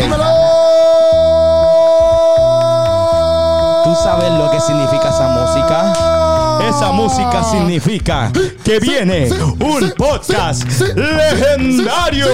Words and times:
¡Dímelo! 0.00 0.24
¿Tú 3.84 3.94
sabes 4.02 4.30
lo 4.30 4.50
que 4.50 4.60
significa 4.60 5.08
esa 5.08 5.28
música? 5.28 5.92
Esa 6.68 6.92
música 6.92 7.42
significa 7.44 8.32
que 8.64 8.78
viene 8.80 9.30
un 9.60 9.92
podcast 9.96 10.64
legendario. 10.94 12.26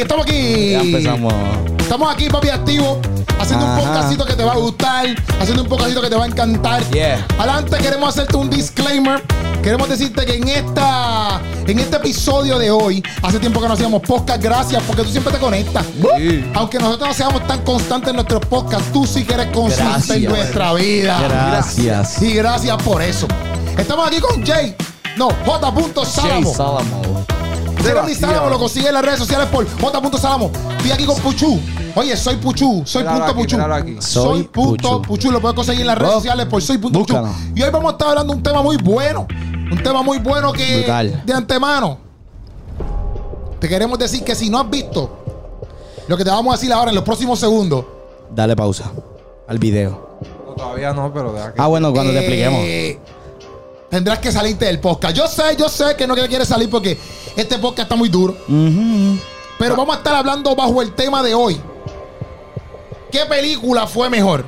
Estamos 0.00 0.26
aquí. 0.26 0.70
Ya 0.70 0.80
empezamos. 0.80 1.34
Estamos 1.78 2.12
aquí, 2.12 2.28
papi, 2.28 2.48
activo. 2.48 3.00
Haciendo 3.38 3.66
un 3.66 3.78
podcastito 3.78 4.24
que 4.24 4.34
te 4.34 4.44
va 4.44 4.52
a 4.52 4.56
gustar. 4.56 5.06
Haciendo 5.40 5.62
un 5.62 5.68
podcastito 5.68 6.00
que 6.00 6.10
te 6.10 6.16
va 6.16 6.24
a 6.24 6.26
encantar. 6.26 6.82
Yeah. 6.90 7.26
Adelante, 7.38 7.76
queremos 7.78 8.08
hacerte 8.08 8.36
un 8.36 8.50
disclaimer. 8.50 9.22
Queremos 9.62 9.88
decirte 9.88 10.26
que 10.26 10.36
en 10.36 10.48
esta 10.48 11.40
en 11.66 11.78
este 11.78 11.96
episodio 11.96 12.58
de 12.58 12.70
hoy, 12.70 13.02
hace 13.22 13.38
tiempo 13.38 13.60
que 13.60 13.68
no 13.68 13.74
hacíamos 13.74 14.02
podcast, 14.02 14.42
gracias, 14.42 14.82
porque 14.86 15.02
tú 15.02 15.10
siempre 15.10 15.32
te 15.32 15.38
conectas. 15.38 15.86
Sí. 16.18 16.44
Aunque 16.54 16.78
nosotros 16.78 17.08
no 17.08 17.14
seamos 17.14 17.46
tan 17.46 17.62
constantes 17.62 18.10
en 18.10 18.16
nuestros 18.16 18.44
podcasts, 18.44 18.92
tú 18.92 19.06
sí 19.06 19.24
que 19.24 19.34
eres 19.34 19.46
constante 19.46 20.16
en 20.16 20.24
nuestra 20.24 20.74
vida. 20.74 21.18
Gracias. 21.20 22.20
Y 22.20 22.34
gracias 22.34 22.76
por 22.82 23.00
eso. 23.00 23.26
Estamos 23.78 24.06
aquí 24.06 24.20
con 24.20 24.44
Jay. 24.44 24.74
No, 25.16 25.28
J. 25.46 25.72
Jay 25.72 26.44
Salamo. 26.44 27.24
Jeremy 27.84 28.14
Salamo 28.14 28.48
lo 28.50 28.58
consigue 28.58 28.88
en 28.88 28.94
las 28.94 29.04
redes 29.04 29.18
sociales 29.18 29.46
por 29.48 29.66
J. 29.80 30.18
Salamo. 30.18 30.50
Estoy 30.76 30.90
aquí 30.92 31.04
con 31.04 31.16
Puchu. 31.20 31.60
Oye, 31.94 32.16
soy 32.16 32.36
Puchu. 32.36 32.82
Soy 32.86 33.04
punto 33.04 33.24
aquí, 33.24 33.34
Puchu. 33.34 33.60
aquí. 33.60 33.96
Soy 34.00 34.42
punto 34.44 35.02
Puchu. 35.02 35.02
Puchu. 35.08 35.30
Lo 35.30 35.40
puedes 35.40 35.54
conseguir 35.54 35.82
en 35.82 35.88
las 35.88 35.98
redes 35.98 36.12
Oh, 36.12 36.16
sociales 36.16 36.46
por 36.46 36.62
soy 36.62 36.78
punto 36.78 37.00
Puchu. 37.00 37.16
Y 37.54 37.62
hoy 37.62 37.70
vamos 37.70 37.90
a 37.90 37.92
estar 37.92 38.08
hablando 38.08 38.32
de 38.32 38.36
un 38.38 38.42
tema 38.42 38.62
muy 38.62 38.76
bueno. 38.78 39.26
Un 39.70 39.82
tema 39.82 40.02
muy 40.02 40.18
bueno 40.18 40.52
que 40.52 40.78
Brutal. 40.78 41.22
de 41.24 41.32
antemano. 41.32 41.98
Te 43.60 43.68
queremos 43.68 43.98
decir 43.98 44.22
que 44.24 44.34
si 44.34 44.50
no 44.50 44.60
has 44.60 44.70
visto 44.70 45.18
lo 46.06 46.16
que 46.16 46.24
te 46.24 46.30
vamos 46.30 46.52
a 46.52 46.56
decir 46.56 46.72
ahora 46.72 46.90
en 46.90 46.94
los 46.94 47.04
próximos 47.04 47.38
segundos. 47.38 47.84
Dale 48.34 48.54
pausa 48.56 48.90
al 49.48 49.58
video. 49.58 50.18
No, 50.46 50.52
todavía 50.54 50.92
no, 50.92 51.12
pero 51.12 51.32
deja 51.32 51.54
que. 51.54 51.60
Ah, 51.60 51.66
bueno, 51.66 51.92
cuando 51.92 52.12
te 52.12 52.18
expliquemos. 52.18 52.60
eh, 52.62 52.98
Tendrás 53.90 54.18
que 54.18 54.32
salirte 54.32 54.64
del 54.64 54.80
podcast. 54.80 55.14
Yo 55.16 55.26
sé, 55.28 55.42
yo 55.56 55.68
sé 55.68 55.94
que 55.96 56.06
no 56.06 56.14
quieres 56.16 56.48
salir 56.48 56.68
porque 56.68 56.98
este 57.36 57.58
podcast 57.58 57.80
está 57.86 57.96
muy 57.96 58.08
duro. 58.08 58.34
Ujú. 58.48 59.18
Pero 59.58 59.76
vamos 59.76 59.94
a 59.94 59.98
estar 59.98 60.14
hablando 60.14 60.54
bajo 60.56 60.82
el 60.82 60.92
tema 60.92 61.22
de 61.22 61.34
hoy. 61.34 61.60
¿Qué 63.10 63.20
película 63.28 63.86
fue 63.86 64.10
mejor? 64.10 64.44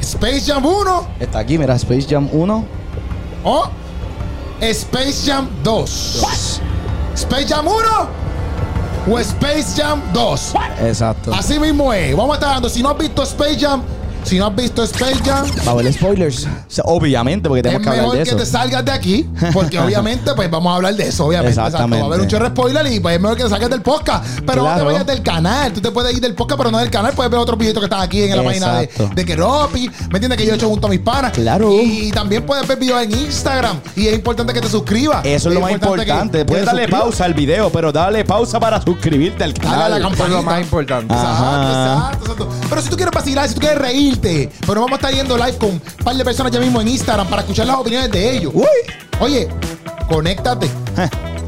¿Space 0.00 0.42
Jam 0.46 0.64
1 0.64 1.06
Está 1.20 1.40
aquí, 1.40 1.58
mira, 1.58 1.74
Space 1.74 2.06
Jam 2.08 2.28
1. 2.32 2.64
o 3.44 3.68
Space 4.60 5.26
Jam 5.26 5.48
2? 5.62 6.60
¿Space 7.14 7.46
Jam 7.48 7.66
1 7.66 7.76
o 9.10 9.18
Space 9.18 9.74
Jam 9.76 10.00
2? 10.12 10.54
Exacto. 10.82 11.32
Así 11.34 11.58
mismo 11.58 11.92
es. 11.92 12.14
Vamos 12.16 12.32
a 12.32 12.34
estar 12.34 12.48
hablando. 12.50 12.68
Si 12.68 12.82
no 12.82 12.90
has 12.90 12.98
visto 12.98 13.22
Space 13.24 13.58
Jam, 13.58 13.82
si 14.24 14.38
no 14.38 14.46
has 14.46 14.54
visto 14.56 14.82
Space 14.84 15.16
Jam, 15.24 15.46
Va 15.66 15.70
a 15.70 15.70
haber 15.70 15.92
spoilers. 15.92 16.44
O 16.46 16.48
sea, 16.68 16.84
obviamente, 16.86 17.48
porque 17.48 17.60
es 17.60 17.62
tenemos 17.64 17.82
que 17.82 17.88
hablar 17.88 18.02
mejor 18.04 18.18
de 18.18 18.22
que 18.24 18.28
eso. 18.30 18.36
te 18.38 18.46
salgas 18.46 18.84
de 18.84 18.92
aquí, 18.92 19.28
porque 19.52 19.78
obviamente 19.80 20.32
pues 20.34 20.50
vamos 20.50 20.72
a 20.72 20.76
hablar 20.76 20.94
de 20.94 21.08
eso, 21.08 21.26
obviamente. 21.26 21.50
Exacto. 21.50 21.68
Exactamente. 21.70 22.02
Va 22.02 22.04
a 22.04 22.08
haber 22.08 22.20
un 22.20 22.28
chorro 22.28 22.44
de 22.44 22.50
spoiler 22.50 22.86
y 22.92 23.00
pues 23.00 23.14
es 23.16 23.20
mejor 23.20 23.36
que 23.36 23.44
te 23.44 23.48
salgas 23.50 23.70
del 23.70 23.82
podcast. 23.82 24.24
Pero 24.46 24.62
no 24.62 24.76
te 24.76 24.82
vayas 24.82 25.06
del 25.06 25.22
canal. 25.22 25.72
Tú 25.72 25.80
te 25.80 25.90
puedes 25.90 26.12
ir 26.14 26.20
del 26.20 26.34
podcast, 26.34 26.58
pero 26.58 26.70
no 26.70 26.78
del 26.78 26.90
canal. 26.90 27.12
Puedes 27.12 27.30
ver 27.30 27.40
otros 27.40 27.58
videitos 27.58 27.80
que 27.80 27.86
están 27.86 28.00
aquí 28.02 28.22
en 28.22 28.36
la 28.36 28.42
página 28.44 28.74
de, 28.78 28.84
Exacto. 28.84 29.10
de 29.14 29.24
Keropi. 29.24 29.88
¿Me 29.88 30.18
entiendes? 30.18 30.36
Que 30.38 30.46
yo 30.46 30.52
he 30.52 30.56
hecho 30.56 30.68
junto 30.68 30.86
a 30.86 30.90
mis 30.90 31.00
panas. 31.00 31.32
Claro. 31.32 31.70
Y 31.82 32.10
también 32.12 32.44
puedes 32.46 32.66
ver 32.66 32.78
videos 32.78 33.02
en 33.02 33.12
Instagram. 33.12 33.80
Y 33.96 34.06
es 34.08 34.14
importante 34.14 34.52
que 34.52 34.60
te 34.60 34.68
suscribas. 34.68 35.24
Eso 35.24 35.48
es 35.48 35.54
lo 35.54 35.60
más 35.60 35.72
importante. 35.72 36.38
que- 36.38 36.44
Puedes 36.44 36.62
te 36.62 36.66
darle 36.66 36.82
suscribas. 36.82 37.02
pausa 37.02 37.24
al 37.24 37.34
video, 37.34 37.70
pero 37.70 37.92
dale 37.92 38.24
pausa 38.24 38.58
para 38.60 38.80
suscribirte 38.82 39.44
al 39.44 39.54
Dale 39.54 39.68
a 39.68 39.88
la 39.88 39.98
canal. 39.98 40.02
campanita. 40.02 40.24
Eso 40.24 40.24
es 40.38 40.44
lo 40.44 40.50
más 40.50 40.60
importante. 40.60 41.14
Exacto, 41.14 41.30
Ajá. 41.44 42.10
exacto, 42.10 42.32
exacto. 42.32 42.48
Pero 42.68 42.82
si 42.82 42.88
tú 42.90 42.96
quieres 42.96 43.14
vacilar, 43.14 43.48
si 43.48 43.54
tú 43.54 43.60
quieres 43.60 43.78
reírte, 44.14 44.50
pero 44.66 44.80
vamos 44.82 44.92
a 44.92 44.96
estar 44.96 45.12
yendo 45.12 45.36
live 45.36 45.56
con 45.58 45.70
un 45.70 45.80
par 46.04 46.16
de 46.16 46.24
personas 46.24 46.52
ya 46.52 46.60
mismo 46.60 46.80
en 46.80 46.88
Instagram 46.88 47.26
para 47.28 47.42
escuchar 47.42 47.66
las 47.66 47.76
opiniones 47.76 48.10
de 48.10 48.36
ellos. 48.36 48.52
Uy. 48.54 48.64
Oye, 49.20 49.48
conéctate. 50.08 50.68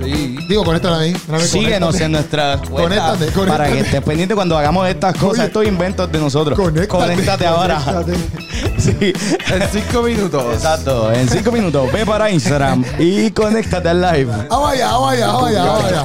Sí. 0.03 0.37
Digo, 0.49 0.65
conéctate 0.65 0.95
a 0.95 0.99
mí. 0.99 1.15
a 1.29 1.33
mí, 1.33 1.41
Síguenos 1.45 1.91
conéctate. 1.91 2.05
en 2.05 2.13
nuestras 2.13 2.57
cuentas 2.69 2.81
Conéctate, 2.83 3.33
conéctate. 3.33 3.47
para 3.47 3.71
que 3.73 3.81
estés 3.81 4.03
pendiente 4.03 4.35
cuando 4.35 4.59
hagamos 4.59 4.89
estas 4.89 5.15
cosas, 5.17 5.39
Oye. 5.39 5.47
estos 5.47 5.67
inventos 5.67 6.11
de 6.11 6.19
nosotros. 6.19 6.59
Conéctate. 6.89 7.47
ahora. 7.47 7.81
Conéctate. 7.81 8.17
sí. 8.79 9.13
En 9.53 9.69
cinco 9.73 10.03
minutos. 10.03 10.55
Exacto. 10.55 11.13
En 11.13 11.29
cinco 11.29 11.53
minutos, 11.53 11.91
ve 11.93 12.05
para 12.05 12.31
Instagram 12.31 12.85
y 12.99 13.31
conéctate 13.31 13.89
al 13.89 14.01
live. 14.01 14.33
Vamos 14.51 14.73
allá, 14.73 14.87
vamos 14.93 15.13
allá, 15.13 15.27
vamos 15.29 15.49
allá, 15.49 15.65
vamos 15.65 15.85
allá. 15.85 16.05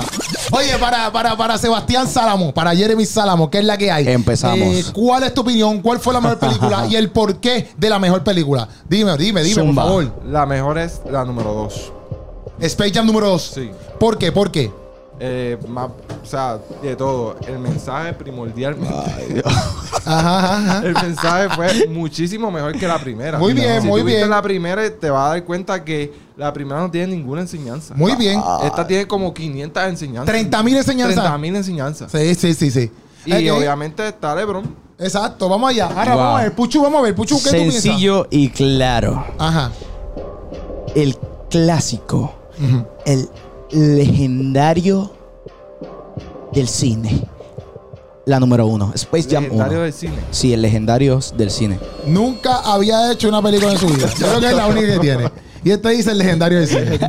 Oye, 0.52 0.78
para, 0.80 1.12
para, 1.12 1.36
para 1.36 1.58
Sebastián 1.58 2.08
Salamo, 2.08 2.54
para 2.54 2.76
Jeremy 2.76 3.06
Salamo, 3.06 3.50
¿qué 3.50 3.60
es 3.60 3.66
la 3.66 3.78
que 3.78 3.92
hay? 3.92 4.08
Empezamos. 4.08 4.60
Eh, 4.60 4.86
¿Cuál 4.94 5.24
es 5.24 5.34
tu 5.34 5.42
opinión? 5.42 5.82
¿Cuál 5.82 6.00
fue 6.00 6.14
la 6.14 6.22
mejor 6.22 6.40
película? 6.40 6.88
y 6.90 6.96
el 6.96 7.10
porqué 7.12 7.70
de 7.78 7.90
la 7.90 8.00
mejor 8.00 8.24
película. 8.24 8.68
Dime, 8.88 9.18
dime, 9.18 9.44
dime, 9.44 9.56
Zumba. 9.56 9.84
por 9.84 10.04
favor. 10.06 10.24
La 10.26 10.46
mejor 10.46 10.78
es 10.78 11.02
la 11.10 11.26
número 11.26 11.54
dos. 11.54 11.92
Space 12.60 12.92
Jam 12.92 13.06
número 13.06 13.28
2. 13.28 13.52
Sí. 13.54 13.72
¿Por 14.00 14.18
qué? 14.18 14.32
¿Por 14.32 14.52
qué? 14.52 14.72
Eh, 15.20 15.58
más, 15.68 15.90
o 16.24 16.26
sea, 16.26 16.60
de 16.82 16.96
todo. 16.96 17.36
El 17.48 17.58
mensaje 17.60 18.14
primordialmente. 18.14 19.44
Ajá, 20.06 20.38
ajá, 20.40 20.58
ajá. 20.58 20.88
El 20.88 20.94
mensaje 20.94 21.50
fue 21.56 21.88
muchísimo 21.90 22.50
mejor 22.50 22.78
que 22.78 22.88
la 22.88 22.98
primera. 22.98 23.38
Muy 23.38 23.54
bien, 23.54 23.82
si 23.82 23.88
muy 23.88 24.00
tú 24.02 24.06
viste 24.06 24.20
bien. 24.20 24.30
la 24.30 24.42
primera, 24.42 24.90
te 24.90 25.10
vas 25.10 25.26
a 25.26 25.30
dar 25.32 25.44
cuenta 25.44 25.84
que 25.84 26.14
la 26.38 26.54
primera 26.54 26.80
no 26.80 26.90
tiene 26.90 27.08
ninguna 27.16 27.42
enseñanza. 27.42 27.94
Muy 27.96 28.16
bien. 28.16 28.40
Esta 28.64 28.88
tiene 28.88 29.06
como 29.08 29.34
500 29.34 29.84
enseñanzas. 29.84 30.26
30 30.34 30.64
mil 30.64 30.78
enseñanzas. 30.78 31.16
30 31.16 31.38
mil 31.40 31.56
enseñanzas. 31.58 32.12
Sí, 32.12 32.36
sí, 32.36 32.54
sí, 32.54 32.72
sí. 32.72 32.92
Y 33.26 33.50
obviamente 33.50 34.08
está 34.08 34.34
LeBron. 34.36 34.74
Exacto, 35.00 35.50
vamos 35.50 35.70
allá. 35.72 35.88
Ahora 35.88 36.14
Wow. 36.16 36.24
vamos 36.24 36.40
a 36.40 36.44
ver. 36.44 36.54
Puchu, 36.56 36.82
vamos 36.82 37.00
a 37.00 37.04
ver. 37.04 37.16
Puchu, 37.16 37.36
¿qué 37.44 37.50
tú 37.50 37.56
piensas? 37.56 37.82
Sencillo 37.84 38.28
y 38.30 38.50
claro. 38.50 39.26
Ajá. 39.38 39.72
El 40.96 41.18
clásico, 41.50 42.34
Ujú. 42.64 42.86
el 43.06 43.30
legendario 43.72 45.12
del 46.54 46.68
cine. 46.68 47.24
La 48.26 48.40
número 48.42 48.68
uno, 48.68 48.92
Space 48.94 49.28
Jam 49.30 49.46
1. 49.46 49.54
Legendario 49.54 49.82
del 49.84 49.94
cine. 49.94 50.14
Sí, 50.32 50.54
el 50.54 50.62
legendario 50.62 51.20
del 51.38 51.50
cine. 51.50 51.80
Nunca 52.06 52.58
había 52.58 53.12
hecho 53.12 53.30
una 53.30 53.42
película 53.42 53.72
en 53.72 53.78
su 53.78 53.88
vida. 53.88 54.10
Yo 54.20 54.28
creo 54.28 54.40
que 54.42 54.48
es 54.48 54.54
la 54.56 54.68
única 54.68 54.88
que 54.94 55.00
tiene. 55.00 55.32
Y 55.64 55.72
este 55.72 55.90
dice 55.90 56.12
el 56.12 56.18
legendario 56.18 56.60
de 56.60 56.68
cine. 56.68 57.00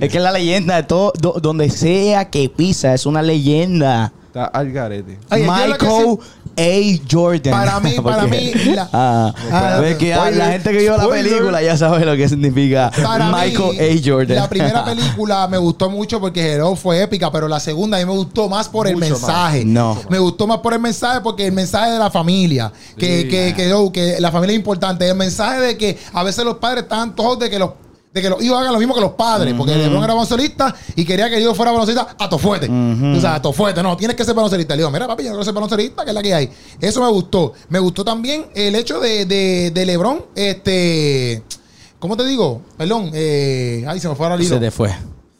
Es 0.00 0.08
que 0.10 0.18
es 0.18 0.22
la 0.22 0.30
leyenda 0.32 0.76
de 0.76 0.82
todo, 0.84 1.12
do- 1.20 1.38
donde 1.42 1.68
sea 1.68 2.30
que 2.30 2.48
pisa, 2.48 2.94
es 2.94 3.06
una 3.06 3.22
leyenda. 3.22 4.12
Está 4.26 4.44
al 4.46 4.70
garete. 4.72 5.18
Michael 5.30 6.18
A. 6.56 7.00
Jordan. 7.10 7.52
Para 7.52 7.80
mí, 7.80 7.94
para 8.02 8.22
Porque- 8.22 8.52
mí, 8.54 8.74
la- 8.74 8.88
Ah, 8.92 9.34
Ah, 9.50 9.78
ves 9.80 9.96
que 9.96 10.12
ah, 10.14 10.22
oye, 10.22 10.36
la 10.36 10.52
gente 10.52 10.70
que 10.72 10.78
vio 10.78 10.96
la 10.96 11.08
película 11.08 11.62
ya 11.62 11.76
sabe 11.76 12.04
lo 12.04 12.16
que 12.16 12.28
significa 12.28 12.90
Para 13.02 13.30
Michael 13.30 13.72
mí, 13.72 13.78
A. 13.78 14.00
Jordan. 14.04 14.36
La 14.36 14.48
primera 14.48 14.84
película 14.86 15.48
me 15.48 15.58
gustó 15.58 15.88
mucho 15.90 16.20
porque 16.20 16.52
Hero 16.52 16.76
fue 16.76 17.02
épica, 17.02 17.30
pero 17.32 17.48
la 17.48 17.60
segunda 17.60 17.96
a 17.96 18.00
mí 18.00 18.06
me 18.06 18.12
gustó 18.12 18.48
más 18.48 18.68
por 18.68 18.86
el 18.88 18.96
mensaje. 18.96 19.64
No. 19.64 19.98
Me 20.08 20.18
gustó 20.18 20.46
más 20.46 20.58
por 20.58 20.72
el 20.74 20.80
mensaje 20.80 21.20
porque 21.20 21.46
el 21.46 21.52
mensaje 21.52 21.90
de 21.92 21.98
la 21.98 22.10
familia, 22.10 22.72
que, 22.98 23.22
Sí. 23.22 23.28
que, 23.28 23.54
que, 23.56 23.72
oh, 23.72 23.90
que 23.92 24.16
la 24.20 24.30
familia 24.30 24.54
es 24.54 24.58
importante. 24.58 25.08
El 25.08 25.16
mensaje 25.16 25.60
de 25.60 25.76
que 25.78 25.98
a 26.12 26.22
veces 26.22 26.44
los 26.44 26.56
padres 26.56 26.84
están 26.84 27.14
todos 27.14 27.38
de 27.38 27.48
que 27.50 27.58
los 27.58 27.70
de 28.12 28.20
que 28.20 28.28
los 28.28 28.42
hijos 28.42 28.58
hagan 28.60 28.72
lo 28.72 28.78
mismo 28.78 28.94
que 28.94 29.00
los 29.00 29.12
padres, 29.12 29.54
porque 29.56 29.74
LeBron 29.74 30.04
era 30.04 30.12
baloncelista 30.12 30.74
y 30.94 31.04
quería 31.04 31.30
que 31.30 31.36
el 31.36 31.42
hijo 31.42 31.54
fuera 31.54 31.72
baloncelista 31.72 32.14
a 32.18 32.28
tofuete. 32.28 32.68
O 32.68 33.20
sea, 33.20 33.36
a 33.36 33.42
tofuete, 33.42 33.82
no, 33.82 33.96
tienes 33.96 34.16
que 34.16 34.24
ser 34.24 34.34
baloncelista. 34.34 34.74
Le 34.74 34.80
digo, 34.82 34.90
mira, 34.90 35.06
papi, 35.06 35.22
yo 35.24 35.30
no 35.30 35.36
quiero 35.36 35.44
ser 35.44 35.54
baloncelista, 35.54 36.04
que 36.04 36.10
es 36.10 36.14
la 36.14 36.22
que 36.22 36.34
hay. 36.34 36.50
Eso 36.80 37.00
me 37.02 37.08
gustó. 37.10 37.54
Me 37.70 37.78
gustó 37.78 38.04
también 38.04 38.46
el 38.54 38.74
hecho 38.74 39.00
de, 39.00 39.24
de, 39.24 39.70
de 39.70 39.86
LeBron, 39.86 40.26
este. 40.34 41.42
¿Cómo 41.98 42.16
te 42.16 42.24
digo? 42.26 42.60
Perdón, 42.76 43.12
eh, 43.14 43.84
ay, 43.86 44.00
se 44.00 44.08
me 44.08 44.14
fue 44.14 44.26
ahora 44.26 44.34
el 44.34 44.42
hilo. 44.42 44.56
Se 44.56 44.60
te 44.60 44.70
fue. 44.70 44.90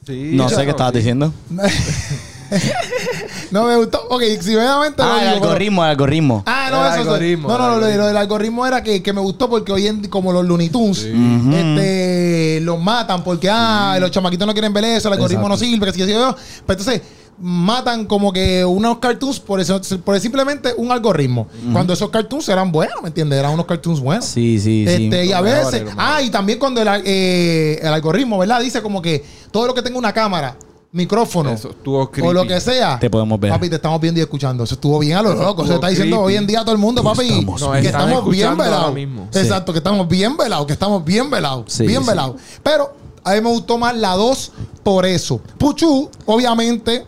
Sí, 0.06 0.31
No 0.32 0.49
sé 0.49 0.65
qué 0.65 0.71
estabas 0.71 0.93
sí. 0.93 0.99
diciendo. 0.99 1.32
no 3.52 3.64
me 3.66 3.76
gustó. 3.76 4.00
Ok, 4.08 4.22
si 4.40 4.56
obviamente. 4.56 5.02
lo 5.02 5.08
Ah, 5.08 5.19
el 5.22 5.28
digo, 5.28 5.40
pero- 5.40 5.50
algoritmo, 5.52 5.84
el 5.84 5.90
algoritmo. 5.90 6.43
Ah, 6.46 6.69
no, 6.70 6.84
El 6.87 6.93
eso 6.93 7.00
algoritmo, 7.02 7.49
No, 7.49 7.58
no, 7.58 7.78
lo, 7.78 7.87
del 7.87 8.16
algoritmo 8.16 8.66
era 8.66 8.82
que, 8.82 9.02
que 9.02 9.12
me 9.12 9.20
gustó 9.20 9.49
porque 9.49 9.70
hoy 9.72 9.87
en 9.87 10.08
como 10.08 10.32
los 10.32 10.44
Looney 10.44 10.70
Tunes 10.70 11.04
este, 11.04 12.60
los 12.62 12.81
matan 12.81 13.22
porque 13.22 13.49
ah, 13.50 13.96
los 14.00 14.10
chamaquitos 14.10 14.46
no 14.46 14.52
quieren 14.52 14.72
ver 14.72 14.84
eso, 14.84 15.08
el 15.08 15.14
algoritmo 15.14 15.49
no 15.49 15.56
sirve, 15.56 15.87
que 15.87 15.93
si 15.93 15.99
yo. 16.00 16.34
Pero 16.66 16.78
entonces 16.81 17.02
matan 17.38 18.04
como 18.06 18.32
que 18.32 18.64
unos 18.64 18.99
cartoons 18.99 19.40
por 19.40 19.58
eso 19.58 19.81
por 20.04 20.19
simplemente 20.20 20.72
un 20.76 20.93
algoritmo. 20.93 21.49
Cuando 21.72 21.93
esos 21.93 22.10
cartoons 22.10 22.49
eran 22.49 22.70
buenos, 22.70 23.02
¿me 23.02 23.08
entiendes? 23.08 23.38
Eran 23.38 23.52
unos 23.52 23.66
cartoons 23.66 24.00
buenos. 24.00 24.25
Sí, 24.26 24.58
sí, 24.60 24.84
sí. 24.87 25.04
Este, 25.06 25.26
y 25.26 25.32
a 25.32 25.40
veces, 25.40 25.84
ah, 25.96 26.22
y 26.22 26.31
también 26.31 26.58
cuando 26.58 26.81
el, 26.82 26.88
eh, 27.04 27.78
el 27.82 27.88
algoritmo, 27.93 28.38
¿verdad? 28.38 28.60
Dice 28.60 28.82
como 28.82 29.02
que 29.02 29.25
todo 29.50 29.66
lo 29.66 29.75
que 29.75 29.82
tenga 29.82 29.99
una 29.99 30.12
cámara, 30.12 30.56
micrófono 30.93 31.50
Eso 31.50 31.71
estuvo 31.71 32.11
o 32.23 32.33
lo 32.33 32.47
que 32.47 32.61
sea, 32.61 32.99
Te 32.99 33.11
podemos 33.11 33.41
ver. 33.41 33.50
Papi, 33.50 33.69
te 33.69 33.77
estamos 33.77 34.00
viendo 34.00 34.21
y 34.21 34.23
escuchando. 34.23 34.65
Eso 34.65 34.75
estuvo 34.75 34.99
bien 34.99 35.17
a 35.17 35.23
lo 35.23 35.35
loco. 35.35 35.67
Se 35.67 35.75
está 35.75 35.89
diciendo 35.89 36.17
creepy. 36.19 36.27
hoy 36.27 36.37
en 36.37 36.47
día 36.47 36.61
a 36.61 36.65
todo 36.65 36.75
el 36.75 36.81
mundo, 36.81 37.03
papi, 37.03 37.29
Estamos 37.29 37.62
que 37.81 37.87
estamos 37.87 38.31
bien 38.31 38.47
escuchando 38.49 38.62
ahora 38.62 38.77
velados. 38.77 38.94
mismo. 38.94 39.29
Exacto, 39.33 39.73
que 39.73 39.79
estamos 39.79 40.09
bien 40.09 40.37
velados, 40.37 40.67
que 40.67 40.73
estamos 40.75 41.05
bien 41.05 41.31
velados. 41.31 41.65
Sí, 41.69 41.87
bien 41.87 42.03
sí. 42.03 42.09
velados. 42.09 42.37
Pero 42.62 42.94
a 43.25 43.33
mí 43.33 43.41
me 43.41 43.49
gustó 43.49 43.79
más 43.79 43.97
la 43.97 44.15
2 44.15 44.53
por 44.83 45.06
eso. 45.06 45.41
Puchu, 45.59 46.11
obviamente, 46.27 47.06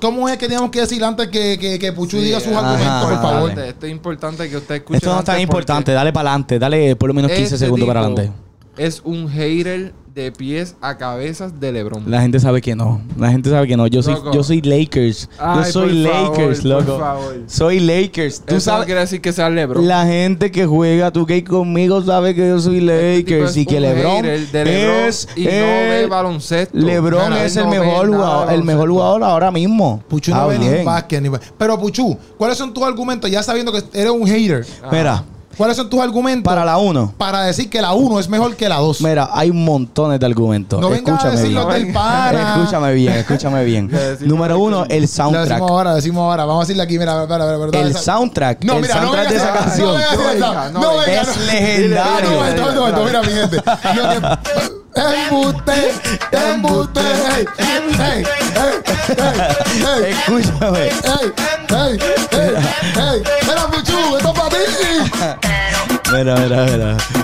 ¿cómo 0.00 0.28
es 0.28 0.36
que 0.36 0.46
teníamos 0.46 0.70
que 0.70 0.80
decir 0.80 1.02
antes 1.04 1.28
que, 1.28 1.56
que, 1.58 1.78
que 1.78 1.92
Puchu 1.92 2.18
Sí, 2.18 2.24
diga 2.24 2.40
sus 2.40 2.52
ajá, 2.52 2.72
argumentos, 2.72 3.04
por 3.04 3.22
favor? 3.22 3.50
Importante, 3.50 3.68
Esto 3.68 3.86
es 3.86 3.92
importante 3.92 4.50
que 4.50 4.56
usted 4.56 4.74
escuche. 4.76 4.96
Esto 4.96 5.12
no 5.12 5.18
es 5.20 5.24
tan 5.24 5.40
importante. 5.40 5.92
Dale 5.92 6.12
para 6.12 6.30
adelante. 6.30 6.58
Dale 6.58 6.96
por 6.96 7.08
lo 7.08 7.14
menos 7.14 7.30
15 7.30 7.58
segundos 7.58 7.86
para 7.86 8.00
adelante. 8.00 8.43
Es 8.76 9.02
un 9.04 9.28
hater 9.28 9.92
de 10.14 10.30
pies 10.30 10.76
a 10.80 10.96
cabezas 10.96 11.58
de 11.60 11.72
LeBron. 11.72 12.04
La 12.08 12.20
gente 12.22 12.38
sabe 12.38 12.60
que 12.60 12.76
no. 12.76 13.00
La 13.18 13.30
gente 13.30 13.50
sabe 13.50 13.66
que 13.66 13.76
no. 13.76 13.86
Yo 13.88 14.00
soy, 14.02 14.14
Loco. 14.14 14.32
yo 14.32 14.42
soy 14.44 14.60
Lakers. 14.62 15.28
Ay, 15.38 15.64
yo 15.64 15.72
soy 15.72 16.04
por 16.04 16.12
favor, 16.12 16.30
Lakers, 16.38 16.60
por 16.60 16.68
loco. 16.70 16.98
favor. 17.00 17.36
Soy 17.46 17.80
Lakers. 17.80 18.38
Tú 18.40 18.44
Eso 18.46 18.54
no 18.54 18.60
sabes. 18.60 18.86
quiere 18.86 19.00
decir 19.00 19.20
que 19.20 19.32
sea 19.32 19.50
LeBron. 19.50 19.86
La 19.88 20.06
gente 20.06 20.52
que 20.52 20.66
juega 20.66 21.12
2K 21.12 21.44
conmigo 21.44 22.00
sabe 22.02 22.34
que 22.34 22.48
yo 22.48 22.60
soy 22.60 22.78
Este 22.78 23.18
Lakers 23.32 23.56
y 23.56 23.66
que 23.66 23.80
LeBron, 23.80 24.22
LeBron 24.24 24.68
es 25.08 25.28
y 25.36 25.44
no 25.44 25.50
ve 25.50 26.00
el- 26.04 26.10
baloncesto. 26.10 26.76
LeBron 26.78 27.30
Mira, 27.30 27.44
es 27.44 27.56
él 27.56 27.62
el 27.62 27.64
no 27.66 27.70
ve 27.72 27.78
mejor 27.80 28.06
jugador, 28.08 28.52
el 28.52 28.64
mejor 28.64 28.90
jugador 28.90 29.22
ahora 29.24 29.50
mismo. 29.50 30.02
Puchu 30.08 30.30
no 30.32 30.46
ve 30.48 30.58
ni 30.60 30.84
básquet 30.84 31.22
ni 31.22 31.30
Pero 31.58 31.78
Puchu, 31.80 32.16
¿cuáles 32.36 32.56
son 32.56 32.72
tus 32.72 32.84
argumentos? 32.84 33.28
Ya 33.30 33.42
sabiendo 33.42 33.72
que 33.72 33.82
eres 33.92 34.10
un 34.12 34.26
hater. 34.28 34.64
Mira, 34.92 35.24
¿Cuáles 35.56 35.76
son 35.76 35.88
tus 35.90 36.00
argumentos 36.00 36.44
para 36.44 36.64
la 36.64 36.78
1. 36.78 37.14
para 37.18 37.42
decir 37.42 37.68
que 37.70 37.80
la 37.80 37.92
1 37.94 38.18
es 38.20 38.28
mejor 38.28 38.56
que 38.56 38.68
la 38.68 38.76
2? 38.76 39.00
Mira, 39.02 39.28
hay 39.32 39.52
montones 39.52 40.18
de 40.20 40.26
argumentos. 40.26 40.80
No 40.80 40.90
vengas 40.90 41.24
a 41.24 41.28
escúchame 41.28 41.36
decir 41.36 41.48
bien. 41.50 41.64
los 41.64 41.74
del 41.74 41.92
pana. 41.92 42.54
Escúchame 42.56 42.92
bien, 42.94 43.12
escúchame 43.14 43.64
bien. 43.64 43.90
Número 44.20 44.58
uno, 44.58 44.84
el 44.84 44.88
Lo 44.88 45.00
decimos 45.02 45.10
soundtrack. 45.32 45.60
ahora, 45.60 45.94
decimos 45.94 46.22
ahora. 46.22 46.44
Vamos 46.44 46.62
a 46.62 46.66
decirle 46.66 46.82
aquí, 46.82 46.98
mira, 46.98 47.22
espera, 47.22 47.44
espera, 47.44 47.64
espera, 47.66 47.86
El 47.86 47.94
soundtrack. 47.96 48.64
No, 48.64 48.74
el 48.74 48.82
mira, 48.82 48.94
no 48.96 49.00
soundtrack 49.02 49.28
vengas 49.28 49.32
de 49.32 49.36
esa 49.38 49.54
a- 49.54 49.64
canción. 49.64 49.86
No 49.88 49.94
a 49.94 50.68
No 50.68 50.70
no 50.70 50.80
No. 50.80 51.02
Es 51.02 51.26
No, 51.36 51.44
legendario. 51.52 52.30
no, 52.92 53.04
mira, 53.04 53.22
mi 53.22 53.28
gente. 53.28 53.62
Embuste, 54.96 55.92
embuste. 56.52 57.00
Escúchame. 60.08 60.90
Ti! 66.24 66.30
Mira, 66.30 66.36
mira, 66.36 66.64
mira. 66.64 66.96
¡Embustero! 66.96 67.23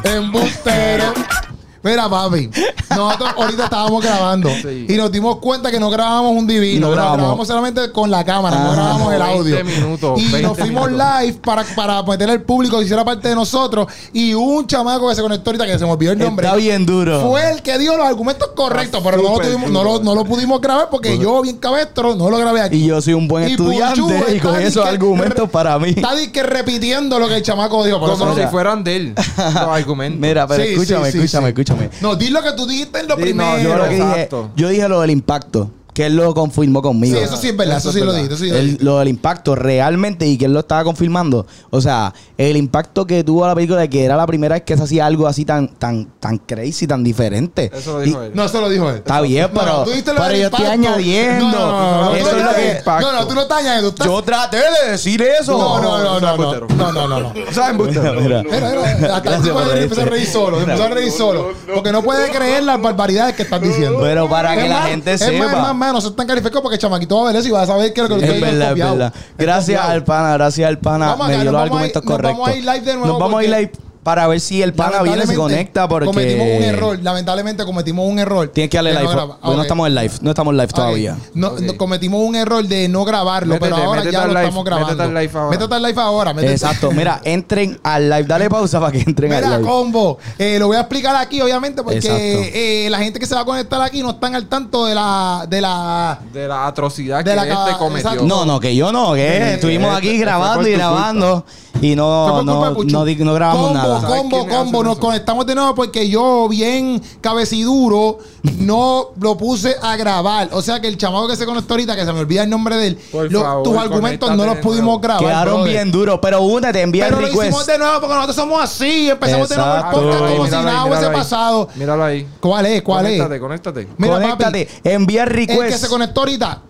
Mira, 1.83 2.09
papi, 2.11 2.51
nosotros 2.91 3.31
ahorita 3.39 3.65
estábamos 3.65 4.03
grabando 4.05 4.51
Sí. 4.61 4.87
y 4.89 4.93
nos 4.97 5.11
dimos 5.11 5.37
cuenta 5.37 5.71
que 5.71 5.81
no 5.81 5.89
grabábamos 5.89 6.33
un 6.33 6.47
divino, 6.47 6.81
No 6.83 6.87
no 6.89 6.93
grabamos. 6.93 7.19
grabamos. 7.19 7.49
solamente 7.49 7.91
con 7.93 8.11
la 8.11 8.23
cámara, 8.25 8.57
no 8.59 8.73
Ajá. 8.73 8.75
grabamos 8.75 9.13
el 9.15 9.19
20 9.21 9.35
audio. 9.39 9.65
minutos, 9.65 10.21
y 10.21 10.23
20 10.25 10.43
nos 10.43 10.59
fuimos 10.59 10.91
minutos. 10.91 11.09
live 11.23 11.39
para, 11.43 11.65
para 11.75 12.03
meter 12.03 12.29
al 12.29 12.43
público 12.43 12.79
que 12.79 12.85
hiciera 12.85 13.03
parte 13.05 13.29
de 13.29 13.35
nosotros. 13.35 13.87
Y 14.13 14.35
un 14.35 14.67
chamaco 14.67 15.09
que 15.09 15.15
se 15.15 15.23
conectó 15.23 15.51
ahorita, 15.51 15.65
que 15.67 15.79
se 15.79 15.85
me 15.87 15.93
olvidó 15.93 16.13
el 16.13 16.19
nombre, 16.19 16.47
Está 16.47 16.57
bien 16.59 16.85
duro. 16.85 17.23
fue 17.31 17.51
el 17.51 17.63
que 17.63 17.79
dio 17.79 17.97
los 17.97 18.07
argumentos 18.07 18.49
correctos, 18.55 19.01
pero 19.03 19.17
no 19.17 19.23
lo, 19.23 19.39
tuvimos- 19.39 19.71
no, 19.71 19.83
lo, 19.83 20.01
no 20.01 20.25
pudimos 20.27 20.61
grabar 20.61 20.89
porque 20.91 21.17
yo, 21.19 21.41
bien 21.41 21.57
cabestro, 21.57 22.15
no 22.15 22.29
lo 22.29 22.37
grabé 22.37 22.61
aquí. 22.61 22.77
Y 22.77 22.87
yo 22.89 23.01
soy 23.01 23.15
un 23.15 23.27
buen 23.27 23.49
Y 23.49 23.53
estudiante 23.53 24.01
Puchu 24.03 24.35
y 24.35 24.39
con 24.41 24.61
esos 24.61 24.85
argumentos 24.85 25.49
para 25.49 25.79
mí. 25.79 25.91
Está 25.97 26.15
disque 26.15 26.43
repitiendo 26.43 27.19
lo 27.19 27.27
que 27.27 27.37
el 27.37 27.43
chamaco 27.43 27.83
dijo. 27.85 27.99
Como 28.01 28.17
no 28.27 28.35
si 28.37 28.43
fueran 28.49 28.85
de 28.85 28.97
él. 28.97 29.15
Los 29.17 29.57
argumentos. 29.57 30.21
Mira, 30.21 30.47
pero 30.47 30.63
Sí, 30.63 30.71
escúchame, 30.73 31.07
sí, 31.07 31.13
sí, 31.13 31.19
escúchame, 31.25 31.49
sí. 31.49 31.55
Escúchame. 31.71 31.91
No, 32.01 32.17
di 32.17 32.31
lo 32.31 32.43
que 32.43 32.53
tú 32.53 32.67
dijiste 32.67 33.01
en 33.01 33.09
lo 33.09 33.17
no, 33.17 33.21
primero. 33.23 33.61
Yo 33.61 33.77
lo 33.77 33.85
que 33.85 33.95
dije, 33.95 34.11
Exacto. 34.13 34.51
yo 34.57 34.69
dije 34.69 34.89
lo 34.89 35.01
del 35.01 35.11
impacto, 35.11 35.71
que 35.93 36.07
él 36.07 36.17
lo 36.17 36.33
confirmó 36.35 36.83
conmigo. 36.83 37.17
Sí, 37.19 37.25
eso 37.25 37.37
sí 37.37 37.49
es 37.49 37.57
verdad, 37.57 37.79
eso, 37.79 37.91
Eso 37.91 37.93
sí 37.93 38.01
es 38.01 38.05
lo 38.07 38.13
eso 38.17 38.37
sí 38.37 38.49
lo 38.51 38.57
El- 38.57 38.63
dijiste. 38.65 38.85
lo 38.85 38.99
del 39.01 39.09
impacto 39.09 39.55
realmente 39.57 40.27
y 40.27 40.39
que 40.39 40.45
él 40.45 40.53
lo 40.53 40.61
estaba 40.61 40.85
confirmando. 40.85 41.47
O 41.71 41.81
sea, 41.81 42.15
el 42.39 42.57
impacto 42.57 43.07
que 43.07 43.25
tuvo 43.25 43.47
la 43.47 43.55
película 43.55 43.81
de 43.81 43.91
que 43.91 44.05
era 44.05 44.17
la 44.17 44.27
primera 44.27 44.55
vez 44.55 44.63
que 44.63 44.77
se 44.77 44.83
hacía 44.85 45.07
algo 45.07 45.27
así 45.27 45.45
tan, 45.45 45.69
tan, 45.69 46.07
tan 46.21 46.39
crazy, 46.39 46.87
tan 46.87 47.03
diferente. 47.03 47.71
Eso 47.75 47.95
lo 47.95 48.01
dijo 48.01 48.23
Y- 48.23 48.27
él. 48.27 48.33
No, 48.35 48.45
eso 48.45 48.61
lo 48.61 48.69
dijo 48.69 48.89
él. 48.89 48.97
Está 48.97 49.21
bien, 49.21 49.49
No, 49.53 49.61
pero, 49.61 49.73
no, 49.79 49.85
tú 49.85 49.91
pero 49.91 50.25
del 50.25 50.39
yo 50.41 50.45
estoy 50.47 50.61
impacto. 50.65 50.71
añadiendo. 50.71 51.45
No, 51.47 51.53
no, 51.53 51.71
no, 51.71 52.05
no, 52.05 52.15
eso 52.15 52.31
tú 52.31 52.31
es 52.31 52.37
no 52.37 52.43
lo 52.45 52.51
estás- 52.51 52.55
que. 52.73 52.79
impacto. 52.79 53.13
No, 53.13 53.21
no, 53.21 53.27
tú 53.27 53.35
no 53.35 53.41
estás 53.43 53.59
añadiendo. 53.59 53.95
Yo 54.05 54.23
traté 54.23 54.57
de 54.59 54.91
decir 54.93 55.23
eso. 55.23 55.59
No, 55.59 55.83
no, 55.83 55.99
no, 55.99 56.21
no, 56.21 56.37
no. 56.37 56.67
No, 56.71 56.93
no, 56.93 57.09
no, 57.21 57.33
embustero. 57.71 58.21
Mira, 58.21 58.43
Mira, 58.43 59.17
hasta 59.17 59.35
empezó 59.37 59.59
a 59.59 60.05
reír 60.05 60.27
solo, 60.27 60.61
empezó 60.61 60.85
a 60.85 60.89
reír 60.89 61.11
solo. 61.11 61.53
Porque 61.75 61.93
no 61.93 62.03
puede 62.03 62.31
creer 62.31 62.63
las 62.63 62.81
barbaridades 62.81 63.35
que 63.35 63.43
estás 63.43 63.61
diciendo. 63.61 63.99
Pero 64.01 64.29
para 64.29 64.55
que 64.57 64.69
la 64.69 64.83
gente 64.83 65.19
sepa. 65.19 65.75
Es 65.81 65.93
más, 65.93 65.93
más, 65.93 65.95
no 65.95 66.01
seas 66.01 66.17
tan 66.17 66.27
calificado 66.27 66.63
porque 66.63 66.79
chamaquito 66.79 67.17
va 67.17 67.23
a 67.23 67.33
ver 67.33 67.37
eso 67.37 67.49
y 67.49 67.51
va 67.51 67.63
a 67.63 67.67
saber 67.67 67.93
que 67.93 68.03
lo 68.03 68.09
que 68.09 68.17
lo 68.17 68.23
Es 68.23 68.41
verdad, 68.41 68.73
es 68.73 68.79
verdad. 68.79 69.15
Gracias 69.39 69.83
al 69.83 70.05
pana, 70.05 70.33
gracias 70.35 70.69
al 70.69 70.79
pana. 70.79 71.07
Vamos 71.07 71.29
me 71.29 71.35
acá, 71.35 71.43
dio 71.43 71.53
los 71.53 71.63
argumentos 71.63 72.05
nos 72.05 72.13
correctos. 72.13 72.39
vamos 72.39 72.49
a 72.49 72.57
ir 72.57 72.65
live 72.65 72.81
de 72.81 72.95
nuevo 72.95 73.07
Nos 73.07 73.19
vamos 73.19 73.41
a 73.41 73.45
ir 73.45 73.51
live 73.51 73.90
para 74.11 74.27
ver 74.27 74.41
si 74.41 74.61
el 74.61 74.75
pana 74.75 75.03
viene 75.03 75.23
y 75.23 75.27
se 75.29 75.37
conecta 75.37 75.87
porque. 75.89 76.07
Cometimos 76.07 76.45
un 76.45 76.63
error, 76.65 76.99
lamentablemente 77.01 77.65
cometimos 77.65 78.09
un 78.09 78.19
error. 78.19 78.49
Tienes 78.49 78.69
que 78.69 78.77
darle 78.77 78.91
live. 78.93 79.05
no 79.05 79.11
porque 79.11 79.45
no 79.45 79.53
Ok. 79.53 79.61
estamos 79.63 79.87
en 79.87 79.95
live. 79.95 80.13
No 80.21 80.31
estamos 80.31 80.51
en 80.53 80.57
live 80.57 80.73
todavía. 80.73 81.17
No, 81.35 81.53
no, 81.61 81.77
cometimos 81.77 82.21
un 82.27 82.35
error 82.35 82.65
de 82.67 82.89
no 82.89 83.05
grabarlo, 83.05 83.55
Métete, 83.55 83.71
pero 83.73 83.77
ahora 83.87 84.03
ya 84.11 84.23
lo 84.23 84.29
live, 84.33 84.41
estamos 84.43 84.65
grabando. 84.65 84.89
métete 84.89 85.03
al 85.05 85.15
live 85.15 85.33
ahora. 85.39 85.51
Métete 85.57 85.75
al 85.77 85.83
live 85.83 86.01
ahora. 86.03 86.35
métete- 86.35 86.53
Exacto. 86.53 86.91
Mira, 86.91 87.21
entren 87.25 87.79
al 87.85 88.11
live. 88.11 88.25
Dale 88.25 88.51
pausa 88.51 88.81
para 88.81 88.91
que 88.91 88.99
entren 89.07 89.31
Mira, 89.31 89.47
al 89.55 89.61
live. 89.61 89.71
combo, 89.71 90.19
eh, 90.39 90.59
lo 90.59 90.67
voy 90.67 90.77
a 90.77 90.81
explicar 90.81 91.15
aquí, 91.15 91.41
obviamente, 91.41 91.83
porque 91.85 92.01
eh, 92.05 92.91
la 92.91 92.99
gente 92.99 93.21
que 93.21 93.27
se 93.27 93.35
va 93.37 93.43
a 93.43 93.45
conectar 93.45 93.81
aquí 93.81 94.03
no 94.03 94.11
están 94.11 94.35
al 94.35 94.47
tanto 94.49 94.87
de 94.87 94.95
la, 94.97 95.47
de 95.49 95.61
la, 95.61 96.19
De 96.33 96.49
la 96.49 96.67
atrocidad 96.67 97.19
De 97.25 97.31
que 97.31 97.37
la 97.37 97.43
este 97.47 97.79
cometió. 97.79 98.09
exacto. 98.11 98.27
No, 98.27 98.45
no, 98.45 98.59
que 98.59 98.75
yo 98.75 98.91
no, 98.91 99.15
que 99.15 99.55
estuvimos 99.55 99.91
fue- 99.91 99.99
aquí 99.99 100.19
grabando 100.19 100.67
y 100.69 100.73
grabando 100.73 101.45
y 101.81 101.95
no, 101.97 102.43
no, 102.43 102.75
no, 102.75 102.75
no 102.85 103.35
grabamos 103.35 103.69
combo, 103.69 103.75
nada. 103.75 104.00
¿Sabes 104.01 104.17
Combo, 104.21 104.47
combo, 104.49 104.83
nos 104.85 104.93
eso? 104.95 105.01
conectamos 105.01 105.47
de 105.47 105.55
nuevo 105.55 105.75
porque 105.75 106.09
yo, 106.09 106.49
bien 106.49 107.01
cabeciduro, 107.21 108.19
no 108.59 109.11
lo 109.21 109.37
puse 109.37 109.77
a 109.83 109.97
grabar. 109.97 110.49
O 110.53 110.63
sea 110.63 110.81
que 110.81 110.89
el 110.89 110.97
chamaco 110.99 111.29
que 111.29 111.37
se 111.37 111.47
conectó 111.47 111.75
ahorita, 111.75 111.97
que 111.97 112.05
se 112.05 112.13
me 112.13 112.21
olvida 112.21 112.43
el 112.45 112.51
nombre 112.51 112.77
de 112.77 112.87
él, 112.89 112.99
Por 113.11 113.31
lo- 113.33 113.43
favor, 113.43 113.63
tus 113.65 113.77
argumentos 113.77 114.31
no 114.37 114.45
los 114.47 114.57
pudimos 114.59 115.01
grabar. 115.01 115.25
Quedaron 115.25 115.55
brother. 115.57 115.73
bien 115.73 115.93
duros, 115.93 116.19
pero 116.23 116.43
únete, 116.43 116.81
envía 116.81 117.07
el 117.07 117.15
Pero 117.15 117.21
lo 117.23 117.29
hicimos 117.29 117.47
request. 117.47 117.69
de 117.71 117.79
nuevo 117.79 118.01
porque 118.01 118.15
nosotros 118.15 118.37
somos 118.37 118.63
así. 118.63 119.11
Empezamos 119.11 119.49
de 119.49 119.57
nuevo 119.57 119.71
el 119.73 119.77
Exacto. 119.79 120.01
podcast 120.01 120.21
como 120.33 120.45
si 120.47 120.51
nada 120.53 120.85
hubiese 120.85 121.07
pasado. 121.11 121.69
Míralo 121.75 122.05
ahí. 122.05 122.27
¿Cuál 122.41 122.67
es? 122.67 122.83
¿Cuál 122.83 123.05
conéctate, 123.05 123.35
es? 123.35 123.41
conéctate. 123.41 123.89
Mira, 123.97 124.15
papi, 124.15 124.25
Conéctate, 124.25 124.69
envía 124.85 125.23
el 125.25 125.29
El 125.31 125.47
que 125.47 125.57
request. 125.57 125.83
se 125.85 125.89
conectó 125.89 126.21
ahorita. 126.21 126.63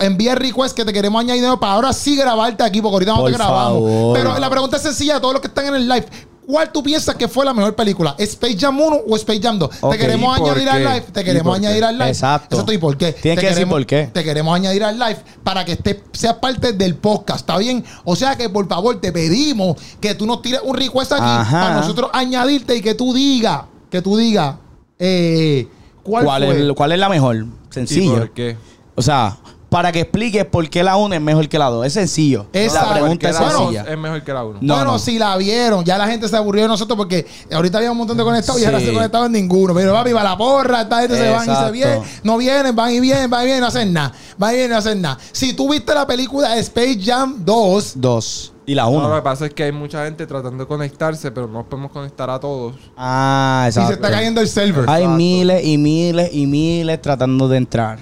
Envía 0.00 0.32
el 0.32 0.38
request 0.38 0.76
que 0.76 0.84
te 0.84 0.92
queremos 0.92 1.18
añadir 1.18 1.40
de 1.40 1.46
nuevo 1.48 1.58
para 1.60 1.72
ahora 1.72 1.92
sí 1.94 2.14
grabarte 2.14 2.62
aquí, 2.62 2.82
porque 2.82 2.92
ahorita 2.96 3.12
no 3.12 3.20
Por 3.20 3.30
te 3.30 3.36
grabamos. 3.38 3.72
favor. 3.90 4.18
Pero 4.18 4.38
la 4.38 4.50
pregunta 4.50 4.76
es 4.76 4.82
sencilla 4.82 5.16
a 5.16 5.20
todos 5.20 5.32
los 5.32 5.40
que 5.40 5.48
están 5.48 5.64
en 5.66 5.76
el 5.76 5.88
live. 5.88 6.06
¿Cuál 6.48 6.72
tú 6.72 6.82
piensas 6.82 7.14
que 7.14 7.28
fue 7.28 7.44
la 7.44 7.52
mejor 7.52 7.76
película? 7.76 8.14
¿Space 8.16 8.56
Jam 8.58 8.80
1 8.80 9.00
o 9.06 9.16
Space 9.16 9.38
Jam 9.42 9.58
2? 9.58 9.70
Ok. 9.82 9.92
Te 9.92 9.98
queremos 9.98 10.38
¿Y 10.38 10.42
añadir 10.42 10.68
al 10.70 10.78
live. 10.82 11.04
Te 11.12 11.20
¿Y 11.20 11.24
queremos 11.24 11.54
añadir 11.54 11.84
al 11.84 11.98
live. 11.98 12.08
Exacto. 12.08 12.56
Eso 12.56 12.60
estoy 12.60 12.78
por 12.78 12.96
qué. 12.96 13.12
Tienes 13.12 13.38
Te 13.38 13.46
que 13.46 13.54
decir 13.54 13.68
por 13.68 13.84
qué. 13.84 14.08
Te 14.10 14.24
queremos 14.24 14.56
añadir 14.56 14.82
al 14.82 14.98
live 14.98 15.18
para 15.44 15.66
que 15.66 15.72
estés, 15.72 15.98
seas 16.14 16.36
parte 16.36 16.72
del 16.72 16.94
podcast. 16.94 17.40
¿Está 17.40 17.58
bien? 17.58 17.84
O 18.02 18.16
sea 18.16 18.34
que 18.34 18.48
por 18.48 18.66
favor 18.66 18.98
te 18.98 19.12
pedimos 19.12 19.76
que 20.00 20.14
tú 20.14 20.24
nos 20.24 20.40
tires 20.40 20.62
un 20.64 20.74
request 20.74 21.12
aquí 21.12 21.20
Ajá. 21.22 21.60
para 21.60 21.74
nosotros 21.74 22.08
añadirte 22.14 22.76
y 22.76 22.80
que 22.80 22.94
tú 22.94 23.12
digas, 23.12 23.64
que 23.90 24.00
tú 24.00 24.16
digas, 24.16 24.56
eh, 24.98 25.68
¿cuál, 26.02 26.24
¿Cuál, 26.24 26.44
fue? 26.46 26.66
es, 26.66 26.72
¿Cuál 26.72 26.92
es 26.92 26.98
la 26.98 27.10
mejor? 27.10 27.36
¿Y 27.36 27.74
Sencillo. 27.74 28.16
por 28.20 28.30
qué? 28.30 28.56
O 28.94 29.02
sea, 29.02 29.36
para 29.68 29.92
que 29.92 30.00
expliques 30.00 30.44
por 30.46 30.66
qué 30.70 30.82
la 30.82 30.96
1 30.96 31.14
es 31.14 31.20
mejor 31.20 31.46
que 31.48 31.58
la 31.58 31.66
2. 31.66 31.86
Es 31.86 31.92
sencillo. 31.92 32.46
Exacto. 32.54 32.88
La 32.88 32.94
pregunta 33.00 33.28
es 33.28 33.36
sencilla. 33.36 33.82
es 33.86 33.98
mejor 33.98 34.22
que 34.24 34.32
la 34.32 34.44
1. 34.44 34.58
No, 34.62 34.74
bueno, 34.74 34.92
no. 34.92 34.98
si 34.98 35.18
la 35.18 35.36
vieron, 35.36 35.84
ya 35.84 35.98
la 35.98 36.06
gente 36.06 36.26
se 36.28 36.36
aburrió 36.36 36.62
de 36.62 36.68
nosotros 36.68 36.96
porque 36.96 37.26
ahorita 37.52 37.76
había 37.78 37.90
un 37.92 37.98
montón 37.98 38.16
de 38.16 38.24
conectados 38.24 38.60
y 38.60 38.64
ahora 38.64 38.80
Sí. 38.80 38.86
se 38.86 38.92
conectaban 38.94 39.30
ninguno. 39.30 39.74
Pero 39.74 39.92
papi, 39.92 40.12
va 40.12 40.22
la 40.24 40.36
porra, 40.38 40.82
esta 40.82 41.00
gente 41.00 41.16
se 41.18 41.30
van 41.30 41.50
y 41.50 41.54
se 41.66 41.70
vienen, 41.70 42.02
no 42.22 42.38
vienen, 42.38 42.74
van 42.74 42.92
y 42.92 43.00
vienen, 43.00 43.28
van 43.28 43.42
y 43.42 43.44
vienen, 43.46 43.60
no 43.60 43.66
hacen 43.68 43.92
nada. 43.92 44.12
Van 44.38 44.52
y 44.52 44.56
vienen, 44.56 44.72
no 44.72 44.78
hacen 44.78 45.02
nada. 45.02 45.18
Si 45.32 45.52
tú 45.52 45.70
viste 45.70 45.92
la 45.94 46.06
película 46.06 46.56
Space 46.58 46.98
Jam 47.04 47.36
2, 47.44 47.92
Dos. 47.96 48.52
Y 48.64 48.74
la 48.74 48.82
No, 48.84 48.90
1. 48.90 49.08
lo 49.08 49.14
que 49.16 49.22
pasa 49.22 49.46
es 49.46 49.54
que 49.54 49.64
hay 49.64 49.72
mucha 49.72 50.04
gente 50.04 50.26
tratando 50.26 50.64
de 50.64 50.68
conectarse, 50.68 51.30
pero 51.30 51.46
no 51.48 51.64
podemos 51.64 51.90
conectar 51.90 52.28
a 52.30 52.38
todos. 52.38 52.74
ah, 52.96 53.62
y 53.64 53.68
exacto. 53.68 53.88
se 53.88 53.94
está 53.94 54.10
cayendo 54.10 54.40
el 54.42 54.48
server. 54.48 54.84
Hay 54.88 55.02
Exacto. 55.04 55.16
miles 55.16 55.64
y 55.66 55.78
miles 55.78 56.30
y 56.32 56.46
miles 56.46 57.00
tratando 57.02 57.48
de 57.48 57.56
entrar. 57.58 57.98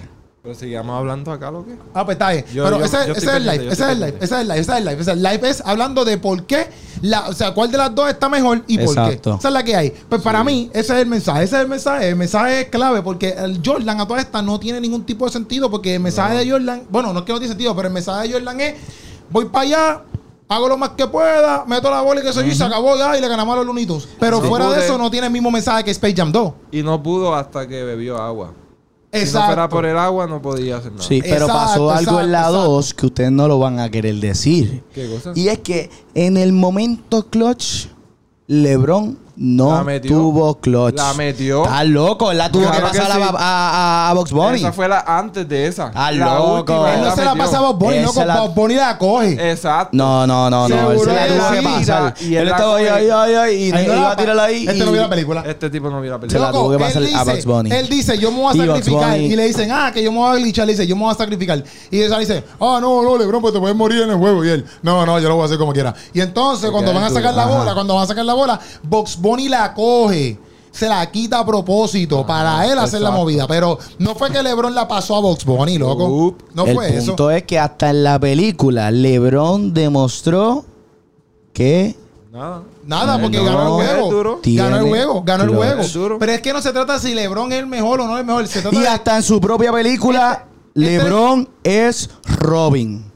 Pero 0.46 0.56
sigamos 0.56 0.96
hablando 0.96 1.32
acá, 1.32 1.50
¿lo 1.50 1.64
que? 1.64 1.72
Ah, 1.92 2.04
pues 2.04 2.14
está 2.14 2.30
bien. 2.30 2.44
Yo- 2.54 2.62
Pero 2.62 2.78
yo- 2.78 2.84
ese, 2.84 2.98
yo 3.08 3.14
ese 3.14 3.26
es 3.26 3.32
el 3.34 3.42
live, 3.46 3.64
ese 3.68 3.82
es 3.82 3.88
el 3.90 3.98
live, 3.98 4.14
ese 4.20 4.24
es 4.24 4.40
el 4.40 4.46
live, 4.46 4.60
ese 4.60 4.70
es 4.70 4.78
el 4.78 4.84
live. 4.84 4.92
Ese 5.00 5.10
es 5.10 5.16
el 5.16 5.22
live 5.24 5.48
es 5.50 5.62
hablando 5.66 6.04
de 6.04 6.18
por 6.18 6.44
qué, 6.44 6.68
la, 7.02 7.28
o 7.28 7.32
sea, 7.32 7.52
cuál 7.52 7.72
de 7.72 7.78
las 7.78 7.92
dos 7.92 8.08
está 8.08 8.28
mejor 8.28 8.62
y 8.68 8.78
por 8.78 8.86
Exacto. 8.96 9.32
qué. 9.32 9.38
Esa 9.38 9.48
es 9.48 9.54
la 9.54 9.64
que 9.64 9.74
hay. 9.74 9.92
Pues 10.08 10.22
para 10.22 10.44
mí, 10.44 10.70
ese 10.72 10.92
es 10.94 11.00
el 11.00 11.06
mensaje. 11.06 11.42
Ese 11.42 11.56
es 11.56 11.62
el 11.62 11.68
mensaje. 11.68 12.08
El 12.10 12.14
mensaje 12.14 12.60
es 12.60 12.68
clave 12.68 13.02
porque 13.02 13.30
el 13.30 13.60
Jordan 13.64 14.00
a 14.00 14.06
todas 14.06 14.22
estas 14.22 14.44
no 14.44 14.60
tiene 14.60 14.80
ningún 14.80 15.02
tipo 15.04 15.24
de 15.26 15.32
sentido 15.32 15.68
porque 15.68 15.96
el 15.96 16.00
mensaje 16.00 16.36
de 16.38 16.48
Jordan, 16.48 16.84
bueno, 16.90 17.12
no 17.12 17.18
es 17.18 17.24
que 17.24 17.32
no 17.32 17.38
tiene 17.40 17.48
sentido, 17.52 17.74
pero 17.74 17.88
el 17.88 17.94
mensaje 17.94 18.28
de 18.28 18.34
Jordan 18.34 18.60
es, 18.60 18.74
voy 19.30 19.46
para 19.46 19.62
allá, 19.64 20.02
hago 20.48 20.68
lo 20.68 20.76
más 20.78 20.90
que 20.90 21.08
pueda, 21.08 21.64
meto 21.66 21.90
la 21.90 22.02
bola 22.02 22.20
y 22.20 22.22
que 22.22 22.32
soy 22.32 22.44
yo 22.46 22.52
y 22.52 22.54
se 22.54 22.62
acabó 22.62 22.96
ya 22.96 23.18
y 23.18 23.20
le 23.20 23.26
ganamos 23.26 23.52
a 23.52 23.56
los 23.56 23.66
Lunitos. 23.66 24.08
Pero 24.20 24.40
Sí. 24.40 24.46
fuera 24.46 24.66
de 24.68 24.74
Pude. 24.76 24.84
eso 24.84 24.96
no 24.96 25.10
tiene 25.10 25.26
el 25.26 25.32
mismo 25.32 25.50
mensaje 25.50 25.82
que 25.82 25.90
Space 25.90 26.14
Jam 26.16 26.30
2. 26.30 26.52
Y 26.70 26.84
no 26.84 27.02
pudo 27.02 27.34
hasta 27.34 27.66
que 27.66 27.82
bebió 27.82 28.16
agua. 28.22 28.52
Si 29.12 29.18
no 29.18 29.24
Exacto. 29.24 29.46
fuera 29.46 29.68
por 29.68 29.86
el 29.86 29.96
agua, 29.96 30.26
no 30.26 30.42
podía 30.42 30.76
hacer 30.78 30.92
nada. 30.92 31.04
Sí, 31.04 31.20
pero 31.22 31.46
Exacto, 31.46 31.54
pasó 31.54 31.90
algo 31.90 32.20
en 32.20 32.32
la 32.32 32.40
exacto, 32.40 32.64
2 32.64 32.94
que 32.94 33.06
ustedes 33.06 33.32
no 33.32 33.48
lo 33.48 33.58
van 33.58 33.78
a 33.78 33.90
querer 33.90 34.16
decir. 34.16 34.82
¿Qué 34.94 35.08
cosa? 35.08 35.32
Y 35.34 35.48
es 35.48 35.60
que 35.60 35.90
en 36.14 36.36
el 36.36 36.52
momento 36.52 37.28
clutch, 37.28 37.86
LeBron 38.48 39.18
no 39.36 39.70
La 39.76 39.84
metió. 39.84 40.10
tuvo 40.10 40.54
clutch. 40.56 40.96
La 40.96 41.12
metió. 41.14 41.64
Estás 41.64 41.86
loco, 41.86 42.30
él 42.32 42.38
la 42.38 42.50
tuvo 42.50 42.62
Claro 42.62 42.76
que 42.90 42.98
pasar 42.98 43.10
a, 43.12 43.14
sí. 43.14 43.22
a, 43.22 43.36
a, 43.36 44.10
a 44.10 44.14
Box 44.14 44.32
Bunny. 44.32 44.58
Esa 44.58 44.72
fue 44.72 44.88
la 44.88 45.00
antes 45.00 45.48
de 45.48 45.66
esa. 45.66 45.90
Ah, 45.94 46.10
la 46.12 46.34
loco. 46.38 46.54
última 46.72 46.94
Él 46.94 47.00
no 47.02 47.14
se 47.14 47.24
la 47.24 47.34
metió. 47.34 47.44
pasa 47.44 47.58
a 47.58 47.60
Bob 47.60 47.78
Bunny, 47.78 47.98
se 48.06 48.14
con 48.14 48.26
la- 48.26 48.40
Bob 48.40 48.54
Bunny 48.54 48.74
la 48.74 48.98
coge. 48.98 49.50
Exacto. 49.50 49.90
No, 49.96 50.26
no, 50.26 50.48
no, 50.48 50.68
no. 50.68 50.90
Él 50.92 50.98
se 51.00 51.06
la 51.06 51.26
tuvo 51.26 51.50
que 51.50 51.62
pasar. 51.62 52.14
Y 52.20 52.34
él 52.34 52.42
él 52.42 52.48
estaba 52.48 52.76
ahí, 52.76 52.86
ahí, 52.86 53.10
ahí, 53.10 53.34
ahí, 53.34 53.54
y 53.64 53.68
Él 53.70 53.86
no 53.88 53.94
iba 53.96 54.10
a 54.12 54.16
tirarla 54.16 54.44
ahí. 54.44 54.66
Este 54.66 54.76
y- 54.76 54.80
no 54.86 54.92
vio 54.92 55.02
la 55.02 55.08
película. 55.10 55.42
Este 55.46 55.68
tipo 55.70 55.90
no 55.90 56.00
mira 56.00 56.14
la 56.14 56.20
Se 56.20 56.26
película. 56.28 56.46
la 56.46 56.52
tuvo 56.52 56.68
que 56.70 56.74
él 56.76 56.80
pasar 56.80 57.02
a 57.02 57.06
dice- 57.06 57.24
Bugs 57.32 57.44
Bunny. 57.46 57.70
Él 57.72 57.88
dice, 57.88 58.18
yo 58.18 58.30
me 58.32 58.38
voy 58.40 58.58
a 58.58 58.66
sacrificar. 58.66 59.18
Y 59.20 59.36
le 59.36 59.44
dicen, 59.46 59.70
ah, 59.70 59.90
que 59.92 60.02
yo 60.02 60.12
me 60.12 60.18
voy 60.18 60.30
a 60.36 60.40
glitchar. 60.40 60.66
Le 60.66 60.72
dice, 60.72 60.86
yo 60.86 60.96
me 60.96 61.02
voy 61.02 61.12
a 61.12 61.16
sacrificar. 61.16 61.62
Y 61.90 62.00
él 62.00 62.12
dice, 62.18 62.42
ah, 62.60 62.78
no, 62.80 63.02
no, 63.02 63.18
Lebron, 63.18 63.42
pues 63.42 63.52
te 63.52 63.60
puedes 63.60 63.76
morir 63.76 64.02
en 64.02 64.10
el 64.10 64.16
juego. 64.16 64.44
Y 64.44 64.48
él, 64.48 64.64
no, 64.82 65.04
no, 65.04 65.18
yo 65.20 65.28
lo 65.28 65.34
voy 65.34 65.42
a 65.42 65.46
hacer 65.46 65.58
como 65.58 65.72
quiera. 65.74 65.94
Y 66.14 66.20
entonces, 66.20 66.70
cuando 66.70 66.94
van 66.94 67.04
a 67.04 67.10
sacar 67.10 67.34
la 67.34 67.44
bola, 67.46 67.74
cuando 67.74 67.94
van 67.94 68.04
a 68.04 68.06
sacar 68.06 68.24
la 68.24 68.32
bola, 68.34 68.58
Box 68.82 69.16
Bunny 69.18 69.25
la 69.48 69.74
coge. 69.74 70.38
Se 70.70 70.86
la 70.88 71.10
quita 71.10 71.38
a 71.38 71.46
propósito 71.46 72.26
para 72.26 72.66
él 72.70 72.78
hacer 72.78 73.00
la 73.00 73.10
movida. 73.10 73.46
Pero 73.48 73.78
no 73.98 74.14
fue 74.14 74.30
que 74.30 74.42
LeBron 74.42 74.74
la 74.74 74.86
pasó 74.86 75.16
a 75.16 75.20
Box 75.20 75.44
Bunny, 75.46 75.78
loco. 75.78 76.34
No 76.52 76.66
el 76.66 76.74
fue 76.74 76.96
eso. 76.96 77.06
punto 77.12 77.30
es 77.30 77.44
que 77.44 77.58
hasta 77.58 77.88
en 77.90 78.04
la 78.04 78.18
película 78.18 78.90
LeBron 78.90 79.72
demostró 79.72 80.64
que 81.52 81.96
Nada. 82.30 82.62
Nada, 82.84 83.18
porque 83.18 83.38
No, 83.38 83.44
ganó 83.44 83.80
el 83.80 83.86
juego. 83.88 84.10
duro. 84.10 84.40
Ganó 84.44 84.76
el 84.76 84.82
juego, 84.88 85.22
ganó 85.24 85.44
el 85.44 85.54
juego. 85.56 86.18
Pero 86.18 86.32
es 86.32 86.42
que 86.42 86.52
no 86.52 86.60
se 86.60 86.70
trata 86.72 86.98
si 86.98 87.14
LeBron 87.14 87.50
es 87.50 87.58
el 87.60 87.66
mejor 87.66 88.02
o 88.02 88.06
no 88.06 88.12
es 88.14 88.20
el 88.20 88.26
mejor. 88.26 88.46
Se 88.46 88.60
trata 88.60 88.76
y 88.76 88.80
de- 88.80 88.88
hasta 88.88 89.16
en 89.16 89.22
su 89.22 89.40
propia 89.40 89.72
película 89.72 90.44
Este- 90.74 90.96
este- 90.96 91.04
LeBron 91.04 91.48
es 91.64 92.10
Robin. 92.38 93.10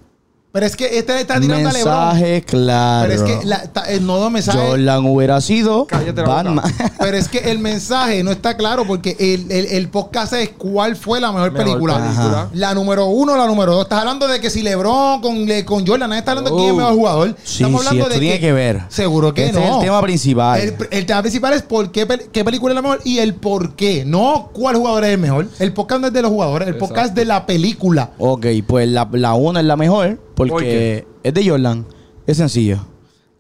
Pero 0.53 0.67
es 0.67 0.75
que 0.75 0.99
este 0.99 1.13
le 1.15 1.21
está 1.21 1.39
tirando 1.41 1.69
a 1.69 1.73
LeBron. 1.73 1.95
Mensaje 2.09 2.43
claro. 2.43 3.09
Pero 3.09 3.23
es 3.25 3.31
que 3.41 3.47
la, 3.47 3.63
ta- 3.73 3.85
el 3.85 4.05
nodo 4.05 4.31
mensaje. 4.31 4.59
Jordan 4.59 5.05
hubiera 5.07 5.41
sido 5.41 5.87
Cállate. 5.87 6.23
Batman. 6.23 6.65
Pero 6.99 7.17
es 7.17 7.29
que 7.29 7.39
el 7.53 7.61
mensaje 7.61 8.25
no 8.25 8.33
está 8.33 8.57
claro 8.57 8.85
porque 8.85 9.17
el, 9.21 9.49
el- 9.53 9.67
el 9.67 9.89
podcast 9.91 10.33
es 10.33 10.49
cuál 10.51 10.97
fue 10.97 11.21
la 11.21 11.31
mejor, 11.31 11.53
Mejor 11.53 11.67
película. 11.67 11.95
película. 12.03 12.49
La 12.55 12.75
número 12.75 13.07
uno 13.07 13.35
o 13.35 13.37
la 13.37 13.47
número 13.47 13.75
dos. 13.75 13.85
Estás 13.85 14.01
hablando 14.01 14.27
de 14.27 14.41
que 14.41 14.51
si 14.51 14.63
LeBron 14.63 15.21
con, 15.21 15.47
le- 15.47 15.65
con 15.65 15.87
Jordan, 15.87 16.09
nadie 16.11 16.19
está 16.19 16.33
hablando 16.33 16.51
de 16.51 16.57
quién 16.57 16.67
es 16.67 16.73
el 16.73 16.75
Oh. 16.75 16.79
mejor 16.79 16.95
jugador. 16.95 17.37
Sí, 17.45 17.63
Estamos 17.63 17.83
sí, 17.83 17.87
hablando 17.87 18.05
esto 18.09 18.15
de 18.15 18.21
tiene 18.21 18.41
que 18.41 18.53
ver. 18.53 18.81
Seguro 18.89 19.33
que 19.33 19.47
Este 19.47 19.61
no. 19.61 19.67
es 19.67 19.75
el 19.75 19.81
tema 19.83 20.03
principal. 20.03 20.61
El, 20.61 20.75
el 20.91 21.07
tema 21.07 21.23
principal 21.23 21.53
es 21.53 21.63
por 21.63 21.93
qué, 21.93 22.09
qué 22.33 22.45
película 22.45 22.73
es 22.73 22.75
la 22.75 22.83
mejor 22.83 23.01
y 23.05 23.19
el 23.19 23.35
por 23.35 23.77
qué. 23.77 24.05
No 24.05 24.51
cuál 24.53 24.75
jugador 24.75 25.05
es 25.05 25.11
el 25.13 25.19
mejor. 25.19 25.47
El 25.61 25.73
podcast 25.73 26.01
no 26.01 26.09
es 26.09 26.13
de 26.13 26.23
los 26.23 26.31
jugadores, 26.33 26.67
el 26.67 26.77
podcast 26.77 27.11
es 27.11 27.15
de 27.15 27.25
la 27.25 27.47
película. 27.47 28.11
Ok, 28.19 28.47
pues 28.67 28.89
la, 28.89 29.09
la 29.13 29.35
una 29.35 29.61
es 29.61 29.67
la 29.67 29.77
mejor 29.77 30.19
porque 30.49 30.53
¿Por 30.53 30.63
qué? 30.63 31.07
es 31.23 31.35
de 31.35 31.49
Jordan. 31.51 31.87
Es 32.27 32.37
sencillo. 32.39 32.79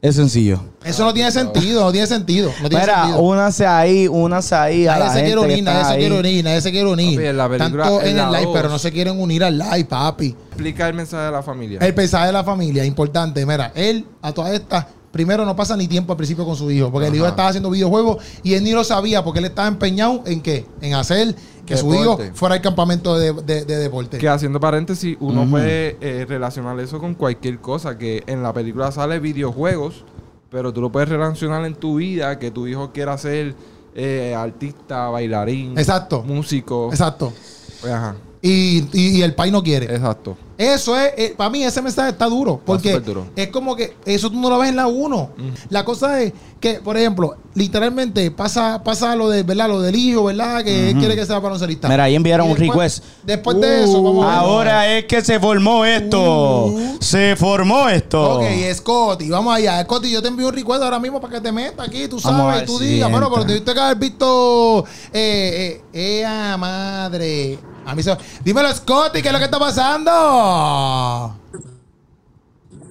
Es 0.02 0.16
sencillo. 0.16 0.60
Eso 0.82 1.04
no 1.04 1.12
tiene 1.12 1.30
sentido, 1.30 1.84
no 1.84 1.92
tiene 1.92 2.06
sentido. 2.06 2.50
No 2.62 2.70
tiene 2.70 2.84
Mira, 2.84 3.02
sentido. 3.02 3.20
únase 3.22 3.66
ahí, 3.66 4.08
únase 4.08 4.54
ahí 4.54 4.86
a 4.86 4.92
Nadie 4.92 5.04
la 5.04 5.12
se 5.12 5.22
quiere 5.24 5.40
unir, 5.40 5.62
nadie 5.64 5.84
se 5.84 5.98
quiere 5.98 6.18
unir, 6.18 6.44
nadie 6.44 6.60
se 6.62 6.70
quiere 6.70 6.88
unir. 6.90 7.16
Papi, 7.16 7.26
en 7.28 7.36
la 7.36 7.48
película, 7.50 7.84
Tanto 7.84 8.00
en 8.00 8.08
en 8.08 8.16
la 8.16 8.24
el 8.24 8.32
live, 8.32 8.50
pero 8.54 8.68
no 8.70 8.78
se 8.78 8.90
quieren 8.92 9.20
unir 9.20 9.44
al 9.44 9.58
live, 9.58 9.84
papi. 9.84 10.34
Explica 10.48 10.88
el 10.88 10.94
mensaje 10.94 11.24
de 11.24 11.30
la 11.30 11.42
familia. 11.42 11.78
El 11.82 11.94
mensaje 11.94 12.26
de 12.28 12.32
la 12.32 12.44
familia, 12.44 12.84
importante. 12.86 13.44
Mira, 13.44 13.72
él 13.74 14.06
a 14.22 14.32
todas 14.32 14.54
estas, 14.54 14.86
primero 15.12 15.44
no 15.44 15.54
pasa 15.54 15.76
ni 15.76 15.86
tiempo 15.86 16.14
al 16.14 16.16
principio 16.16 16.46
con 16.46 16.56
su 16.56 16.70
hijo, 16.70 16.90
porque 16.90 17.08
el 17.08 17.14
hijo 17.14 17.26
estaba 17.26 17.48
haciendo 17.50 17.68
videojuegos 17.68 18.24
y 18.42 18.54
él 18.54 18.64
ni 18.64 18.72
lo 18.72 18.84
sabía 18.84 19.22
porque 19.22 19.40
él 19.40 19.44
estaba 19.44 19.68
empeñado 19.68 20.22
en 20.24 20.40
qué? 20.40 20.64
En 20.80 20.94
hacer 20.94 21.36
que 21.66 21.76
su 21.76 21.94
hijo 21.94 22.18
fuera 22.34 22.54
al 22.56 22.60
campamento 22.62 23.18
de, 23.18 23.32
de- 23.32 23.64
de 23.64 23.76
deporte. 23.76 24.18
Que 24.18 24.28
haciendo 24.28 24.58
paréntesis, 24.60 25.16
uno 25.20 25.48
puede 25.48 25.96
eh, 26.00 26.24
relacionar 26.28 26.78
eso 26.80 26.98
con 26.98 27.14
cualquier 27.14 27.58
cosa. 27.60 27.96
Que 27.98 28.22
en 28.26 28.42
la 28.42 28.52
película 28.52 28.90
sale 28.92 29.18
videojuegos, 29.20 30.04
pero 30.50 30.72
tú 30.72 30.80
lo 30.80 30.90
puedes 30.90 31.08
relacionar 31.08 31.64
en 31.64 31.74
tu 31.74 31.96
vida. 31.96 32.38
Que 32.38 32.50
tu 32.50 32.66
hijo 32.66 32.90
quiera 32.92 33.16
ser 33.18 33.54
eh, 33.94 34.34
artista, 34.36 35.08
bailarín, 35.08 35.78
Exacto. 35.78 36.22
músico. 36.22 36.88
Exacto. 36.90 37.32
Pues, 37.80 37.92
ajá, 37.92 38.14
Y, 38.42 38.84
y- 38.98 39.18
y 39.18 39.22
el 39.22 39.34
país 39.34 39.52
no 39.52 39.62
quiere. 39.62 39.86
exacto. 39.94 40.36
Eso 40.56 40.94
es, 40.98 41.30
para 41.32 41.48
mí 41.48 41.62
ese 41.64 41.80
mensaje 41.80 42.10
está 42.10 42.26
duro, 42.26 42.60
porque 42.66 43.00
duro. 43.00 43.26
es 43.34 43.48
como 43.48 43.74
que 43.74 43.96
eso 44.04 44.28
tú 44.30 44.38
no 44.38 44.50
lo 44.50 44.58
ves 44.58 44.68
en 44.68 44.76
la 44.76 44.88
1. 44.88 45.30
La 45.70 45.86
cosa 45.86 46.20
es 46.22 46.34
que, 46.60 46.74
por 46.74 46.98
ejemplo, 46.98 47.34
literalmente 47.54 48.30
pasa 48.30 48.82
pasa 48.84 49.16
lo 49.16 49.30
de, 49.30 49.42
¿verdad? 49.42 49.68
Lo 49.68 49.80
del 49.80 49.96
hijo, 49.96 50.24
¿verdad? 50.24 50.62
Que 50.62 50.90
él 50.90 50.98
quiere 50.98 51.16
que 51.16 51.24
sea 51.24 51.38
baloncelista. 51.38 51.88
Mira, 51.88 52.04
ahí 52.04 52.14
enviaron 52.14 52.48
Y 52.48 52.52
un 52.52 52.58
después- 52.58 52.96
request. 53.00 53.04
Después 53.24 53.58
de 53.58 53.84
eso, 53.84 54.02
como 54.02 54.22
Ahora 54.22 54.86
es 54.98 55.06
que 55.06 55.22
se 55.24 55.40
formó 55.40 55.84
esto. 55.86 56.66
Uh. 56.66 56.96
Se 57.00 57.36
formó 57.36 57.88
esto. 57.88 58.40
Ok, 58.40 58.44
Scotty, 58.74 59.30
vamos 59.30 59.54
allá. 59.54 59.82
Scotty, 59.84 60.10
yo 60.10 60.20
te 60.20 60.28
envío 60.28 60.48
un 60.48 60.54
recuerdo 60.54 60.84
ahora 60.84 60.98
mismo 60.98 61.20
para 61.22 61.34
que 61.34 61.40
te 61.40 61.52
metas 61.52 61.88
aquí, 61.88 62.06
tú 62.06 62.18
Vamos 62.22 62.40
a 62.40 62.44
sabes, 62.44 62.56
ver 62.60 62.66
tú 62.66 62.78
si 62.78 62.84
digas. 62.86 63.10
Bueno, 63.10 63.30
pero 63.32 63.46
tuviste 63.46 63.72
que 63.72 63.80
haber 63.80 63.96
visto. 63.96 64.84
Eh, 65.12 65.82
eh, 65.94 66.18
¡Ea 66.20 66.56
madre! 66.58 67.58
A 67.90 67.94
mí 67.94 68.02
se... 68.04 68.16
Dímelo, 68.44 68.72
Scotty, 68.72 69.20
¿qué 69.20 69.28
es 69.28 69.32
lo 69.32 69.38
que 69.40 69.46
está 69.46 69.58
pasando? 69.58 70.10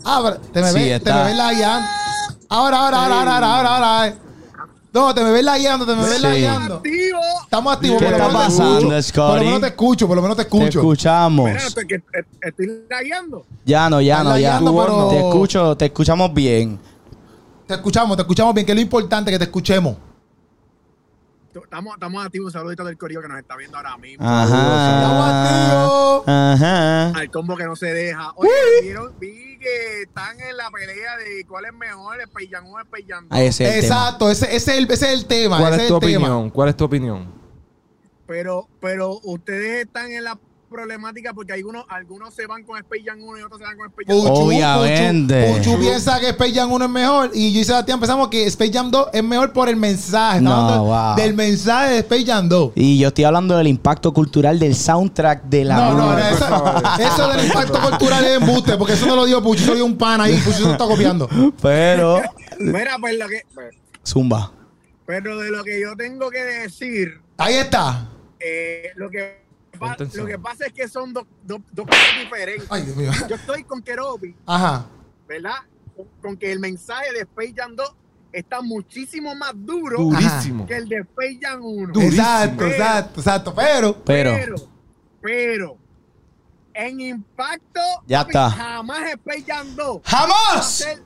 Ah, 0.03 0.19
pero 0.23 0.37
te 0.51 0.61
me 0.61 0.67
Sí, 0.69 0.73
ves, 0.75 1.03
te 1.03 1.13
me 1.13 1.23
ves 1.23 1.37
lagueando. 1.37 1.87
Ahora, 2.49 2.77
ahora, 2.79 2.97
ahora, 3.03 3.15
ahora, 3.19 3.33
ahora, 3.33 3.55
ahora, 3.75 3.97
ahora. 3.99 4.15
No, 4.91 5.13
te 5.13 5.23
me 5.23 5.31
ves 5.31 5.43
lagueando, 5.45 5.85
te 5.85 5.95
me 5.95 6.01
ves 6.03 6.17
Sí. 6.17 6.21
lagueando. 6.23 6.81
Estamos 7.43 7.73
activos, 7.73 7.99
¿Qué 7.99 8.05
por 8.09 8.17
lo 8.17 8.17
está 8.25 8.27
menos 8.37 8.41
te 8.57 8.57
pasando, 8.63 8.77
escucho. 8.77 8.89
Por 8.89 9.03
Scotty? 9.03 9.39
lo 9.39 9.45
menos 9.45 9.61
te 9.61 9.67
escucho, 9.67 10.07
por 10.07 10.15
lo 10.17 10.21
menos 10.21 10.37
te 10.37 10.43
Te 10.43 10.47
escucho. 10.49 10.79
escuchamos. 10.79 11.45
Mira, 11.45 11.59
estoy, 11.65 11.87
que- 11.87 12.03
estoy 12.41 12.81
lagueando. 12.89 13.45
Ya 13.65 13.89
no, 13.89 14.01
ya 14.01 14.23
no, 14.23 14.37
ya. 14.37 14.59
pero- 14.59 15.07
Te 15.09 15.17
escucho, 15.19 15.77
te 15.77 15.85
escuchamos 15.85 16.33
bien. 16.33 16.77
Te 17.67 17.75
escuchamos, 17.75 18.17
te 18.17 18.23
escuchamos 18.23 18.53
bien, 18.53 18.65
que 18.65 18.71
es 18.73 18.75
lo 18.75 18.81
importante 18.81 19.31
que 19.31 19.37
te 19.37 19.45
escuchemos. 19.45 19.95
Estamos, 21.53 21.95
estamos 21.95 22.25
activos. 22.25 22.47
Un 22.47 22.51
saludito 22.51 22.83
del 22.83 22.97
corillo 22.97 23.21
que 23.21 23.27
nos 23.27 23.39
está 23.39 23.55
viendo 23.55 23.77
ahora 23.77 23.97
mismo. 23.97 24.23
Ajá. 24.25 26.21
Ajá. 26.25 27.09
Al 27.09 27.31
combo 27.31 27.57
que 27.57 27.65
no 27.65 27.75
se 27.75 27.87
deja. 27.93 28.31
Oye, 28.35 28.51
vieron, 28.81 29.13
vi 29.19 29.57
que 29.57 30.03
están 30.03 30.39
en 30.39 30.55
la 30.57 30.69
pelea 30.69 31.17
de 31.17 31.43
cuál 31.47 31.65
es 31.65 31.73
mejor, 31.73 32.21
el 32.21 32.29
Peillan 32.29 32.65
1 32.65 32.73
o 32.73 32.79
el 32.79 32.85
Peillan 32.85 33.27
2. 33.29 33.37
Ahí 33.37 33.47
ese 33.47 33.63
es 33.65 33.75
el 33.75 33.81
tema. 33.81 33.95
Exacto, 33.95 34.29
ese, 34.29 34.55
ese 34.55 34.71
es 34.71 34.77
el, 34.77 34.83
ese 34.91 35.05
es 35.07 35.13
el 35.13 35.25
tema. 35.25 35.57
¿Cuál 35.59 35.73
ese 35.73 35.81
es 35.83 35.87
tu 35.87 35.95
el 35.95 36.01
tema. 36.01 36.27
opinión? 36.27 36.49
¿Cuál 36.51 36.69
es 36.69 36.77
tu 36.77 36.83
opinión? 36.85 37.33
Pero, 38.27 38.67
pero 38.79 39.19
ustedes 39.23 39.85
están 39.85 40.11
en 40.11 40.23
la 40.23 40.37
problemática 40.69 41.33
porque 41.33 41.53
algunos, 41.53 41.85
algunos 41.89 42.33
se 42.33 42.45
van 42.47 42.63
con 42.63 42.77
Space 42.77 43.03
Jam 43.05 43.21
1 43.21 43.39
y 43.39 43.41
otros 43.41 43.59
se 43.59 43.65
van 43.65 43.77
con 43.77 43.87
Space 43.87 44.05
Jam 44.07 44.17
2. 44.17 44.29
Puchu, 44.29 44.45
Obviamente. 44.45 45.47
Puchu, 45.47 45.71
Puchu 45.71 45.79
piensa 45.79 46.19
que 46.19 46.29
Space 46.29 46.53
Jam 46.53 46.71
1 46.71 46.85
es 46.85 46.91
mejor 46.91 47.31
y 47.33 47.53
yo 47.53 47.59
y 47.59 47.63
Sebastián 47.63 47.99
pensamos 47.99 48.27
que 48.29 48.45
Space 48.45 48.71
Jam 48.71 48.91
2 48.91 49.07
es 49.13 49.23
mejor 49.23 49.51
por 49.51 49.67
el 49.69 49.75
mensaje. 49.75 50.41
No, 50.41 50.53
hablando 50.53 50.83
wow. 50.85 51.15
del 51.15 51.33
mensaje 51.33 51.93
de 51.93 51.97
Space 51.99 52.25
Jam 52.25 52.47
2. 52.47 52.71
Y 52.75 52.99
yo 52.99 53.07
estoy 53.09 53.23
hablando 53.23 53.57
del 53.57 53.67
impacto 53.67 54.13
cultural 54.13 54.59
del 54.59 54.75
soundtrack 54.75 55.43
de 55.45 55.65
la 55.65 55.75
No, 55.75 55.93
no, 55.93 56.13
no, 56.13 56.17
eso, 56.17 56.75
eso 56.99 57.27
del 57.29 57.45
impacto 57.47 57.79
cultural 57.81 58.23
es 58.23 58.41
embuste, 58.41 58.77
porque 58.77 58.93
eso 58.93 59.05
no 59.07 59.15
lo 59.15 59.25
dio 59.25 59.41
Puchu, 59.41 59.63
eso 59.63 59.71
lo 59.71 59.75
dio 59.75 59.85
un 59.85 59.97
pan 59.97 60.21
ahí, 60.21 60.37
Puchu 60.37 60.63
se 60.63 60.71
está 60.71 60.85
copiando. 60.85 61.27
Pero, 61.61 62.21
Mira, 62.59 62.97
pues 62.99 63.17
lo 63.17 63.27
que. 63.27 63.41
pues, 63.53 63.75
zumba. 64.05 64.51
Pero 65.05 65.39
de 65.39 65.49
lo 65.49 65.63
que 65.63 65.81
yo 65.81 65.95
tengo 65.95 66.29
que 66.29 66.43
decir, 66.43 67.19
Ahí 67.37 67.55
está. 67.55 68.07
eh, 68.39 68.91
lo 68.95 69.09
que 69.09 69.48
pa- 69.79 69.97
lo 70.13 70.25
que 70.25 70.37
pasa 70.39 70.65
es 70.67 70.73
que 70.73 70.87
son 70.87 71.13
dos 71.13 71.25
dos- 71.43 71.61
dos 71.71 71.87
cosas 71.87 72.05
diferentes. 72.21 72.67
Ay, 72.69 72.83
Dios 72.83 72.95
mío. 72.97 73.11
Yo 73.27 73.35
estoy 73.35 73.63
con 73.63 73.81
Keropi, 73.81 74.35
Ajá. 74.45 74.85
¿verdad? 75.27 75.55
Con, 75.95 76.05
con 76.21 76.37
que 76.37 76.51
el 76.51 76.59
mensaje 76.59 77.11
de 77.13 77.19
Space 77.21 77.53
Jam 77.55 77.75
2 77.75 77.95
está 78.31 78.61
muchísimo 78.61 79.33
más 79.35 79.53
duro 79.55 79.97
Durísimo. 79.97 80.65
que 80.67 80.75
el 80.77 80.87
de 80.87 80.97
Space 80.99 81.39
Jam 81.41 81.59
1. 81.63 81.93
Durísimo. 81.93 82.21
Exacto, 82.21 82.55
Pero- 82.59 82.71
exacto, 82.71 83.19
exacto. 83.21 83.53
Pero, 83.55 84.03
Pero, 84.03 84.31
pero, 84.35 84.55
pero, 85.21 85.77
en 86.73 86.99
impacto, 87.01 87.81
Ya 88.07 88.19
papi, 88.19 88.29
está. 88.31 88.49
jamás 88.51 89.09
Space 89.11 89.43
Jam 89.47 89.75
2 89.75 89.97
va 89.97 90.01
a 90.03 90.09
¡jamás! 90.09 90.71
ser- 90.71 91.03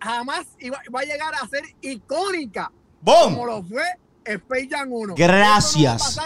jamás 0.00 0.46
iba- 0.58 0.80
va 0.94 1.00
a 1.00 1.04
llegar 1.04 1.34
a 1.34 1.46
ser 1.48 1.62
icónica 1.82 2.72
como 3.04 3.36
¡Boom! 3.36 3.46
lo 3.46 3.62
fue 3.62 3.82
Space 4.24 4.68
Jam 4.70 4.88
1. 4.92 5.14
Gracias. 5.16 6.18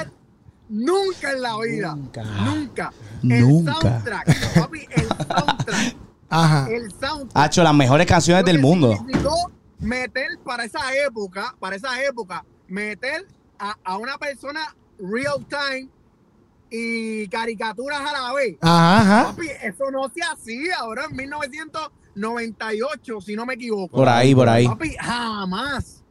Nunca 0.68 1.32
en 1.32 1.42
la 1.42 1.56
vida. 1.58 1.94
Nunca. 1.94 2.22
Nunca. 2.24 2.92
Nunca. 3.22 3.36
El 3.36 3.44
soundtrack, 3.74 4.54
papi, 4.54 4.80
el 4.90 5.06
soundtrack. 5.08 5.96
Ajá. 6.30 6.66
el 6.70 6.90
soundtrack. 6.90 7.30
Ha 7.34 7.46
hecho 7.46 7.62
las 7.62 7.74
mejores 7.74 8.06
canciones 8.06 8.44
del 8.44 8.58
mundo. 8.58 8.94
meter 9.78 10.38
para 10.44 10.64
esa 10.64 10.80
época, 11.06 11.54
para 11.60 11.76
esa 11.76 12.02
época, 12.02 12.44
meter 12.66 13.26
a, 13.58 13.76
a 13.84 13.98
una 13.98 14.16
persona 14.18 14.74
real 14.98 15.46
time 15.48 15.88
y 16.70 17.28
caricaturas 17.28 18.00
a 18.00 18.12
la 18.12 18.32
vez. 18.32 18.56
Ajá, 18.60 19.00
ajá. 19.00 19.24
Papi, 19.30 19.48
eso 19.62 19.90
no 19.90 20.08
se 20.08 20.20
hacía 20.22 20.76
ahora 20.78 21.04
en 21.10 21.16
1998, 21.16 23.20
si 23.20 23.36
no 23.36 23.44
me 23.46 23.54
equivoco. 23.54 23.96
Por 23.96 24.08
ahí, 24.08 24.34
por 24.34 24.48
ahí. 24.48 24.66
Papi, 24.66 24.96
jamás. 24.98 26.02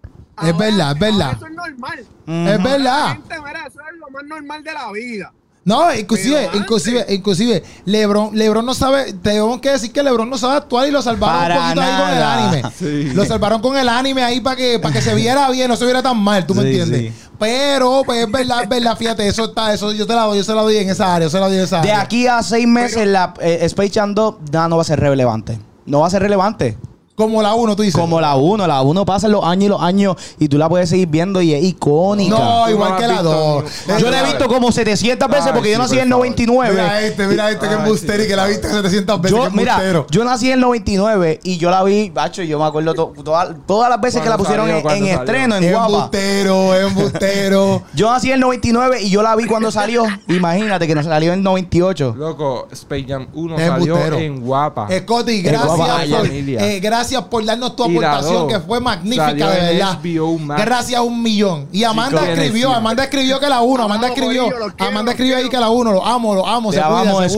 Es 0.42 0.58
verdad, 0.58 0.92
es 0.94 1.00
verdad. 1.00 1.34
Eso 1.36 1.46
es 1.46 1.52
normal. 1.54 2.06
Mm. 2.26 2.48
Es 2.48 2.64
verdad. 2.64 3.08
Gente, 3.14 3.36
mira, 3.46 3.60
eso 3.68 3.80
es 3.80 4.00
lo 4.00 4.10
más 4.10 4.24
normal 4.26 4.64
de 4.64 4.74
la 4.74 4.92
vida. 4.92 5.32
No, 5.66 5.94
inclusive, 5.96 6.46
antes- 6.48 6.60
inclusive, 6.60 7.06
inclusive, 7.08 7.64
Lebron, 7.86 8.32
Lebron 8.38 8.66
no 8.66 8.74
sabe, 8.74 9.14
tenemos 9.14 9.62
que 9.62 9.70
decir 9.70 9.94
que 9.94 10.04
Lebron 10.04 10.30
no 10.30 10.38
sabe 10.38 10.58
actuar 10.58 10.88
y 10.90 10.92
lo 10.92 11.02
salvaron 11.02 11.56
un 11.58 11.64
poquito 11.64 11.82
ahí 11.82 12.02
con 12.02 12.10
el 12.18 12.24
anime. 12.24 12.64
Sí. 12.78 13.04
Lo 13.14 13.24
salvaron 13.26 13.62
con 13.62 13.78
el 13.78 13.88
anime 13.88 14.24
ahí 14.24 14.42
para 14.42 14.58
que, 14.58 14.78
para 14.80 14.94
que 14.94 15.02
se 15.02 15.16
viera 15.16 15.50
bien, 15.52 15.70
no 15.70 15.78
se 15.78 15.86
viera 15.86 16.02
tan 16.04 16.18
mal, 16.18 16.46
tú 16.46 16.54
me 16.54 16.64
entiendes. 16.64 17.00
sí. 17.14 17.14
Pero, 17.40 18.04
pues 18.06 18.26
es 18.26 18.32
verdad, 18.32 18.64
es 18.64 18.70
verdad, 18.70 18.98
fíjate, 18.98 19.26
eso 19.28 19.46
está, 19.46 19.74
eso 19.74 19.92
yo 19.94 20.06
te 20.06 20.14
la 20.14 20.24
doy, 20.24 20.38
yo 20.38 20.44
se 20.44 20.54
la 20.54 20.62
doy 20.64 20.78
en 20.78 20.90
esa 20.90 21.16
área, 21.16 21.28
yo 21.28 21.32
se 21.32 21.40
la 21.40 21.48
doy 21.48 21.58
en 21.58 21.64
esa 21.64 21.78
De 21.82 21.92
área. 21.92 22.02
aquí 22.02 22.28
a 22.28 22.44
seis 22.44 22.68
meses, 22.68 23.08
la 23.08 23.34
eh, 23.40 23.60
Space 23.62 23.92
Jam 23.94 24.14
2 24.14 24.36
ya 24.52 24.68
no 24.68 24.76
va 24.76 24.82
a 24.82 24.86
ser 24.86 25.00
relevante. 25.00 25.60
No 25.86 26.02
va 26.02 26.08
a 26.08 26.10
ser 26.10 26.22
relevante. 26.22 26.78
Como 27.16 27.44
la 27.44 27.54
uno, 27.54 27.76
tú 27.76 27.84
dices. 27.84 28.00
Como 28.00 28.20
la 28.20 28.36
1. 28.36 28.66
La 28.66 28.82
1 28.82 29.06
pasa 29.06 29.28
los 29.28 29.44
años 29.46 29.66
y 29.66 29.70
los 29.70 29.82
años 29.82 30.16
y 30.40 30.48
tú 30.48 30.58
la 30.58 30.68
puedes 30.68 30.90
seguir 30.90 31.08
viendo 31.08 31.42
y 31.44 31.54
es 31.54 31.64
icónica. 31.64 32.36
No, 32.36 32.68
igual 32.70 32.96
que 32.98 33.04
la 33.06 33.14
visto 33.14 33.24
dos. 33.24 33.64
ni- 33.88 34.02
Yo 34.02 34.10
la 34.10 34.22
he 34.22 34.26
visto 34.26 34.48
como 34.48 34.72
700 34.72 35.30
veces 35.30 35.46
Ay, 35.46 35.52
porque 35.54 35.72
yo 35.72 35.78
nací 35.78 35.94
en 35.96 36.02
el 36.02 36.10
favor. 36.10 36.26
99. 36.26 36.72
Mira 36.72 37.02
este, 37.02 37.28
mira 37.28 37.52
este 37.52 37.68
que 37.68 37.74
Ay, 37.76 37.80
embustero 37.84 38.24
y 38.24 38.28
que 38.28 38.36
la 38.36 38.46
viste 38.48 38.68
700 38.68 39.22
veces. 39.22 39.38
Yo, 39.38 39.44
que 39.44 39.50
mira, 39.52 39.74
embustero. 39.74 40.08
yo 40.10 40.24
nací 40.24 40.48
en 40.48 40.54
el 40.54 40.60
99 40.62 41.40
y 41.44 41.58
yo 41.58 41.70
la 41.70 41.84
vi, 41.84 42.10
bacho, 42.10 42.42
yo 42.42 42.58
me 42.58 42.66
acuerdo 42.66 42.96
to- 42.96 43.14
toda- 43.24 43.54
todas 43.68 43.92
las 43.92 44.02
veces 44.02 44.22
que 44.24 44.30
la 44.30 44.38
¿Cuándo 44.38 44.44
pusieron 44.66 44.84
salió? 44.84 45.06
en, 45.08 45.20
estreno, 45.20 45.56
en 45.58 45.72
Guapa. 45.72 45.86
Embustero, 45.94 46.76
embustero. 46.76 47.84
Yo 47.94 48.10
nací 48.12 48.30
en 48.30 48.34
el 48.36 48.40
99 48.40 49.02
y 49.04 49.10
yo 49.12 49.22
la 49.22 49.36
vi 49.36 49.46
cuando 49.46 49.70
salió. 49.72 50.04
Imagínate 50.28 50.88
que 50.88 50.96
no 50.96 51.04
salió 51.04 51.32
en 51.32 51.40
el 51.40 51.44
98. 51.44 52.16
Loco, 52.18 52.68
Space 52.72 53.06
Jam 53.08 53.28
1 53.34 53.58
Es 53.60 53.68
salió 53.68 53.98
en 54.18 54.42
guapa. 54.42 54.88
Scotty, 54.90 55.46
Es 55.46 56.82
gracias 56.82 57.03
gracias 57.04 57.24
por 57.24 57.44
darnos 57.44 57.76
tu 57.76 57.84
aportación, 57.84 58.48
que 58.48 58.60
fue 58.60 58.80
magnífica, 58.80 59.34
de 59.34 59.74
verdad. 59.74 60.00
Gracias 60.58 61.00
a 61.00 61.02
un 61.02 61.22
millón. 61.22 61.68
Y 61.72 61.84
Amanda 61.84 62.32
escribió, 62.32 62.74
Amanda 62.74 63.04
escribió 63.04 63.40
que 63.40 63.50
la 63.50 63.62
uno, 63.62 63.84
Amanda 63.84 64.08
escribió, 64.08 64.50
Amanda 64.80 65.12
escribió 65.12 65.38
ahí 65.38 65.50
que 65.50 65.60
la 65.60 65.70
uno, 65.70 65.92
lo 65.92 66.06
amo, 66.06 66.34
lo 66.34 66.48
amo, 66.48 66.72
Te 66.72 66.78
se 66.78 66.84
cuida, 66.84 67.30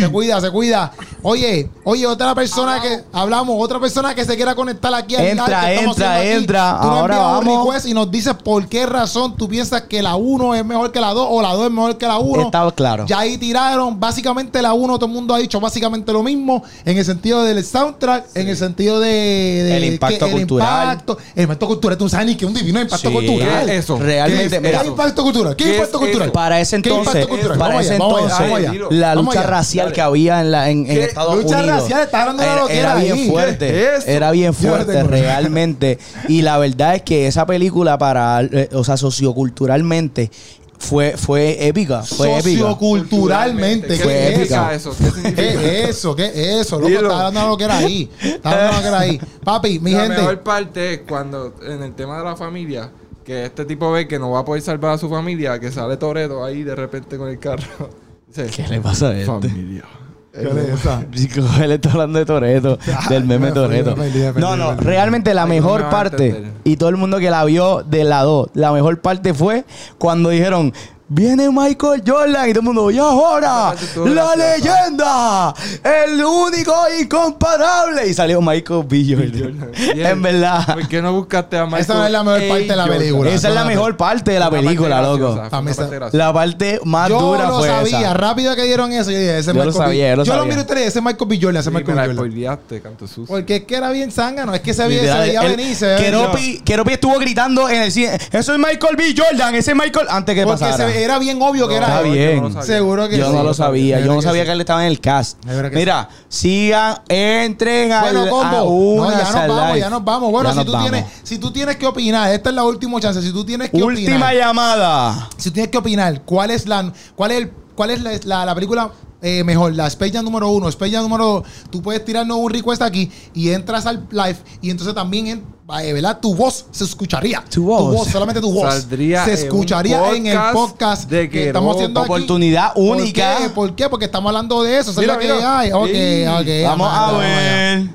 se 0.00 0.10
cuida, 0.10 0.40
se 0.40 0.50
cuida. 0.50 0.92
Oye, 1.24 1.68
oye, 1.84 2.06
otra 2.06 2.34
persona 2.34 2.80
que 2.80 3.00
hablamos, 3.12 3.54
otra 3.58 3.78
persona 3.78 4.14
que 4.14 4.24
se 4.24 4.34
quiera 4.36 4.54
conectar 4.54 4.92
aquí 4.94 5.14
al 5.14 5.24
Entra, 5.26 5.60
que 5.66 5.74
estamos 5.74 5.96
entra, 5.96 6.14
haciendo 6.16 6.32
aquí. 6.32 6.42
entra. 6.42 6.78
Tú 6.82 6.86
nos 6.88 6.98
Ahora 6.98 7.16
un 7.16 7.46
vamos. 7.46 7.66
request 7.66 7.86
y 7.86 7.94
nos 7.94 8.10
dices 8.10 8.34
por 8.42 8.66
qué 8.68 8.86
razón 8.86 9.36
tú 9.36 9.48
piensas 9.48 9.82
que 9.82 10.02
la 10.02 10.16
1 10.16 10.54
es 10.56 10.64
mejor 10.64 10.90
que 10.90 11.00
la 11.00 11.12
2 11.12 11.26
o 11.30 11.40
la 11.42 11.52
2 11.52 11.66
es 11.66 11.70
mejor 11.70 11.96
que 11.98 12.06
la 12.08 12.18
1. 12.18 12.42
Está 12.42 12.70
claro. 12.72 13.06
Ya 13.06 13.20
ahí 13.20 13.38
tiraron, 13.38 14.00
básicamente 14.00 14.60
la 14.60 14.72
1 14.72 14.94
todo 14.98 15.06
el 15.06 15.12
mundo 15.12 15.34
ha 15.34 15.38
dicho 15.38 15.60
básicamente 15.60 16.12
lo 16.12 16.22
mismo 16.24 16.62
en 16.84 16.98
el 16.98 17.04
sentido 17.04 17.44
del 17.44 17.64
soundtrack, 17.64 18.26
en 18.34 18.48
el 18.48 18.56
sentido 18.56 18.98
de, 18.98 19.08
de- 19.08 19.76
El 19.76 19.84
impacto 19.84 20.26
que 20.26 20.32
cultural. 20.32 20.88
impacto, 20.92 21.18
el 21.36 21.42
impacto 21.44 21.66
cultural, 21.68 21.98
tú 21.98 22.08
sabes 22.08 22.26
ni 22.26 22.34
que 22.36 22.44
es 22.44 22.48
un 22.48 22.54
divino 22.56 22.80
impacto 22.80 23.08
Sí, 23.08 23.14
cultural. 23.14 23.66
¿qué 23.66 23.76
es 23.76 23.84
eso? 23.84 23.98
Realmente, 23.98 24.50
¿Qué, 24.56 24.60
mira, 24.60 24.80
¿Qué 24.82 24.88
impacto 24.88 25.22
cultural? 25.22 25.54
¿Qué, 25.56 25.64
¿Qué 25.64 25.74
impacto 25.74 25.98
es 25.98 26.00
cultural? 26.02 26.26
eso? 26.28 26.32
para 26.32 26.60
ese 26.60 26.82
¿Qué 26.82 26.88
entonces, 26.88 27.14
impacto 27.14 27.28
cultural? 27.28 27.58
para 27.58 27.80
ese 27.80 27.94
entonces, 27.94 28.90
la 28.90 29.14
lucha 29.14 29.42
racial 29.42 29.92
que 29.92 30.00
había 30.00 30.40
en, 30.40 30.50
la, 30.50 30.68
en. 30.70 31.11
Estados 31.12 31.36
Lucha 31.36 31.58
Unidos 31.58 31.80
racial, 31.82 32.02
estás 32.02 32.20
hablando 32.20 32.42
de 32.42 32.48
era, 32.48 32.60
lo 32.60 32.66
que 32.66 32.78
era 32.78 32.90
era 32.92 33.00
bien 33.00 33.12
ahí. 33.14 33.28
fuerte, 33.30 33.88
era 34.06 34.30
bien 34.30 34.54
fuerte 34.54 35.02
realmente. 35.04 35.98
Y 36.28 36.42
la 36.42 36.58
verdad 36.58 36.96
es 36.96 37.02
que 37.02 37.26
esa 37.26 37.46
película 37.46 37.98
para, 37.98 38.42
eh, 38.42 38.68
o 38.72 38.82
sea, 38.84 38.96
socioculturalmente 38.96 40.30
fue, 40.78 41.16
fue 41.16 41.66
épica, 41.68 42.02
fue 42.02 42.38
épica. 42.38 42.60
Socioculturalmente. 42.62 43.88
¿Qué 43.88 43.96
¿Qué 43.96 44.02
Fue 44.02 44.18
es 44.18 44.30
significa 44.30 44.74
eso? 44.74 44.90
eso? 44.90 45.12
¿Qué 45.34 45.48
es 45.48 45.88
eso? 45.90 46.16
¿Qué 46.16 46.24
es 46.26 46.66
eso? 46.66 46.80
Loco, 46.80 46.92
estás 46.92 47.12
hablando 47.12 47.40
de 47.40 47.46
lo 47.46 47.56
que 47.56 47.64
era 47.64 47.78
ahí. 47.78 48.10
Estás 48.20 48.52
hablando 48.52 48.70
de 48.70 48.76
lo 48.76 48.82
que 48.82 48.88
era 48.88 48.98
ahí. 48.98 49.20
Papi, 49.44 49.78
mi 49.78 49.92
la 49.92 50.00
gente. 50.00 50.16
mejor 50.18 50.40
parte 50.40 50.94
es 50.94 51.00
cuando 51.06 51.54
en 51.64 51.82
el 51.82 51.94
tema 51.94 52.18
de 52.18 52.24
la 52.24 52.36
familia 52.36 52.90
que 53.24 53.44
este 53.46 53.64
tipo 53.64 53.92
ve 53.92 54.08
que 54.08 54.18
no 54.18 54.32
va 54.32 54.40
a 54.40 54.44
poder 54.44 54.62
salvar 54.62 54.94
a 54.94 54.98
su 54.98 55.08
familia 55.08 55.60
que 55.60 55.70
sale 55.70 55.96
Toreto 55.96 56.44
ahí 56.44 56.64
de 56.64 56.74
repente 56.74 57.16
con 57.16 57.28
el 57.28 57.38
carro 57.38 57.90
¿Qué 58.34 58.66
le 58.68 58.80
pasa 58.80 59.10
a 59.10 59.16
este? 59.16 59.26
familia 59.26 59.84
¿Qué 60.32 60.48
es 60.48 60.56
esa? 60.80 61.04
Chico, 61.10 61.42
él 61.62 61.72
está 61.72 61.92
hablando 61.92 62.18
de 62.18 62.24
Toreto, 62.24 62.78
del 63.08 63.24
meme 63.24 63.48
me 63.48 63.52
Toreto. 63.52 63.94
No, 64.36 64.56
no, 64.56 64.74
realmente 64.76 65.34
la 65.34 65.46
mejor 65.46 65.90
parte, 65.90 66.52
y 66.64 66.76
todo 66.76 66.88
el 66.88 66.96
mundo 66.96 67.18
que 67.18 67.30
la 67.30 67.44
vio 67.44 67.82
de 67.82 68.04
la 68.04 68.22
2, 68.22 68.50
la 68.54 68.72
mejor 68.72 69.00
parte 69.00 69.34
fue 69.34 69.64
cuando 69.98 70.30
dijeron, 70.30 70.72
viene 71.14 71.50
Michael 71.50 72.02
Jordan, 72.06 72.48
y 72.48 72.52
todo 72.52 72.60
el 72.60 72.64
mundo, 72.66 72.90
y 72.90 72.98
ahora, 72.98 73.74
la 73.96 74.34
leyenda, 74.36 75.54
el 75.84 76.24
único 76.24 76.74
incomparable. 77.00 78.08
Y 78.08 78.14
salió 78.14 78.40
Michael 78.40 78.84
B. 78.88 79.04
Jordan. 79.10 79.70
En 80.12 80.22
verdad. 80.22 80.74
¿por 80.74 80.88
qué 80.88 81.02
no 81.02 81.12
buscaste 81.12 81.56
a 81.58 81.64
Michael 81.66 81.82
Esa 81.82 81.94
no 81.94 82.06
es 82.06 82.12
la 82.12 82.22
mejor 82.24 82.48
parte 82.48 82.66
de 82.66 82.76
la 82.76 82.86
película. 82.86 83.30
Esa 83.30 83.48
es 83.48 83.54
la 83.54 83.64
mejor 83.64 83.96
parte 83.96 84.30
de 84.32 84.38
la 84.38 84.50
película, 84.50 85.02
loco. 85.02 85.36
parte. 85.50 86.16
La 86.16 86.32
parte 86.32 86.80
más 86.84 87.08
Yo 87.08 87.20
dura 87.20 87.48
lo 87.48 87.58
fue 87.58 87.68
sabía, 87.68 88.00
esa. 88.00 88.14
rápido 88.14 88.54
que 88.56 88.62
dieron 88.64 88.92
eso, 88.92 89.10
yo 89.10 89.18
dije, 89.18 89.38
ese 89.38 89.48
Yo 89.52 89.58
lo 89.58 89.64
Michael 89.66 89.74
sabía, 89.84 90.04
B. 90.04 90.10
yo 90.10 90.16
lo 90.16 90.24
Yo 90.24 90.32
lo 90.32 90.38
sabía. 90.40 90.50
miro 90.54 90.60
ustedes, 90.62 90.86
ese 90.88 91.00
Michael 91.00 91.28
B. 91.28 91.38
Jordan, 91.40 91.60
ese 91.60 91.70
Michael. 91.70 91.98
Jordan. 91.98 92.16
spoileaste, 92.16 92.80
canto 92.80 93.06
sucio. 93.06 93.26
Porque 93.26 93.56
es 93.56 93.64
que 93.64 93.76
era 93.76 93.90
bien 93.90 94.10
zángano, 94.10 94.54
es 94.54 94.60
que 94.60 94.72
se, 94.74 94.86
veía- 94.86 95.42
venir, 95.42 95.74
se 95.76 95.86
veía 95.86 96.30
Keropi, 96.64 96.92
estuvo 96.92 97.18
gritando 97.18 97.68
en 97.68 97.82
el 97.82 97.92
cine. 97.92 98.18
Eso 98.32 98.52
es 98.54 98.58
Michael 98.58 98.96
B. 98.96 99.14
Jordan, 99.16 99.54
ese 99.54 99.72
es 99.72 99.76
Michael. 99.76 100.06
Antes 100.10 100.34
que 100.34 100.46
pasara. 100.46 100.76
Era 101.04 101.18
bien 101.18 101.40
obvio 101.42 101.68
que 101.68 101.74
No, 101.74 101.78
era 101.78 101.86
Está 101.88 102.02
yo 102.02 102.06
no 102.08 102.12
bien. 102.12 102.40
lo 102.42 102.48
sabía. 102.50 102.62
Seguro 102.62 103.08
que 103.08 103.18
yo 103.18 103.26
sí. 103.30 103.32
no 103.36 103.42
lo 103.42 103.54
sabía. 103.54 104.00
Yo 104.00 104.14
no 104.14 104.22
sabía 104.22 104.44
que 104.44 104.52
él 104.52 104.60
estaba 104.60 104.82
en 104.84 104.88
el 104.88 105.00
cast. 105.00 105.38
Es 105.46 105.54
verdad 105.56 105.70
que 105.70 105.76
Mira, 105.76 106.08
sigan, 106.28 106.96
entren 107.08 107.92
al, 107.92 108.02
Bueno, 108.14 108.24
a 108.24 108.28
combo. 108.28 108.62
una 108.64 109.04
No, 109.04 109.10
ya 109.12 109.18
nos 109.24 109.28
Sal 109.32 109.48
vamos, 109.50 109.66
Live. 109.68 109.80
ya 109.80 109.90
nos 109.90 110.04
vamos. 110.04 110.30
Bueno, 110.30 110.48
Ya 110.48 110.52
si 110.52 110.56
nos 110.58 110.66
tú, 110.66 110.72
vamos. 110.72 110.90
tienes, 110.90 111.10
si 111.22 111.38
tú 111.38 111.50
tienes 111.52 111.76
que 111.76 111.86
opinar, 111.86 112.32
esta 112.32 112.48
es 112.50 112.54
la 112.54 112.64
última 112.64 113.00
chance. 113.00 113.20
Si 113.22 113.32
tú 113.32 113.44
tienes 113.44 113.70
que 113.70 113.82
Última 113.82 114.16
opinar, 114.16 114.34
llamada. 114.34 115.28
si 115.36 115.50
tú 115.50 115.54
tienes 115.54 115.70
que 115.70 115.78
opinar, 115.78 116.22
¿cuál 116.22 116.50
es 116.50 116.66
la, 116.66 116.92
cuál 117.14 117.30
es 117.32 117.36
el- 117.38 117.52
cuál 117.74 117.90
es 117.90 118.00
la, 118.02 118.10
la- 118.24 118.44
la 118.46 118.54
película 118.54 118.90
eh, 119.22 119.42
mejor? 119.44 119.74
La 119.74 119.86
Space 119.86 120.12
Jam 120.12 120.24
número 120.24 120.50
uno, 120.50 120.68
Space 120.68 120.92
Jam 120.92 121.02
número 121.04 121.24
dos. 121.24 121.44
Tú 121.70 121.80
puedes 121.80 122.04
tirarnos 122.04 122.36
un 122.36 122.50
request 122.50 122.82
aquí 122.82 123.10
y 123.32 123.50
entras 123.50 123.86
al 123.86 124.06
live 124.10 124.36
y 124.60 124.70
entonces 124.70 124.94
también, 124.94 125.26
en- 125.28 125.52
eh, 125.80 125.92
¿verdad? 125.94 126.18
Tu 126.20 126.34
voz 126.34 126.66
se 126.70 126.84
escucharía. 126.84 127.42
Tu 127.48 127.64
voz. 127.64 128.08
solamente 128.08 128.40
tu 128.42 128.52
voz. 128.52 128.74
Saldría 128.74 129.24
se 129.24 129.32
escucharía 129.34 130.10
en 130.14 130.26
el 130.26 130.38
podcast 130.52 131.08
de 131.08 131.30
que 131.30 131.46
estamos 131.46 131.76
haciendo 131.76 132.00
aquí. 132.00 132.10
Oportunidad 132.10 132.74
¿Por 132.74 132.96
única. 132.98 133.36
qué? 133.38 133.48
¿Por 133.48 133.74
qué? 133.74 133.88
Porque 133.88 134.04
estamos 134.06 134.28
hablando 134.28 134.62
de 134.64 134.78
eso. 134.78 134.92
Mira, 135.00 135.14
la 135.14 135.18
que 135.18 135.32
mira. 135.32 135.58
hay. 135.58 135.72
Ok, 135.72 135.86
Sí. 135.86 136.24
ok. 136.26 136.66
Vamos 136.68 136.88
a 136.88 137.08
Amanda, 137.08 137.18
ver. 137.18 137.90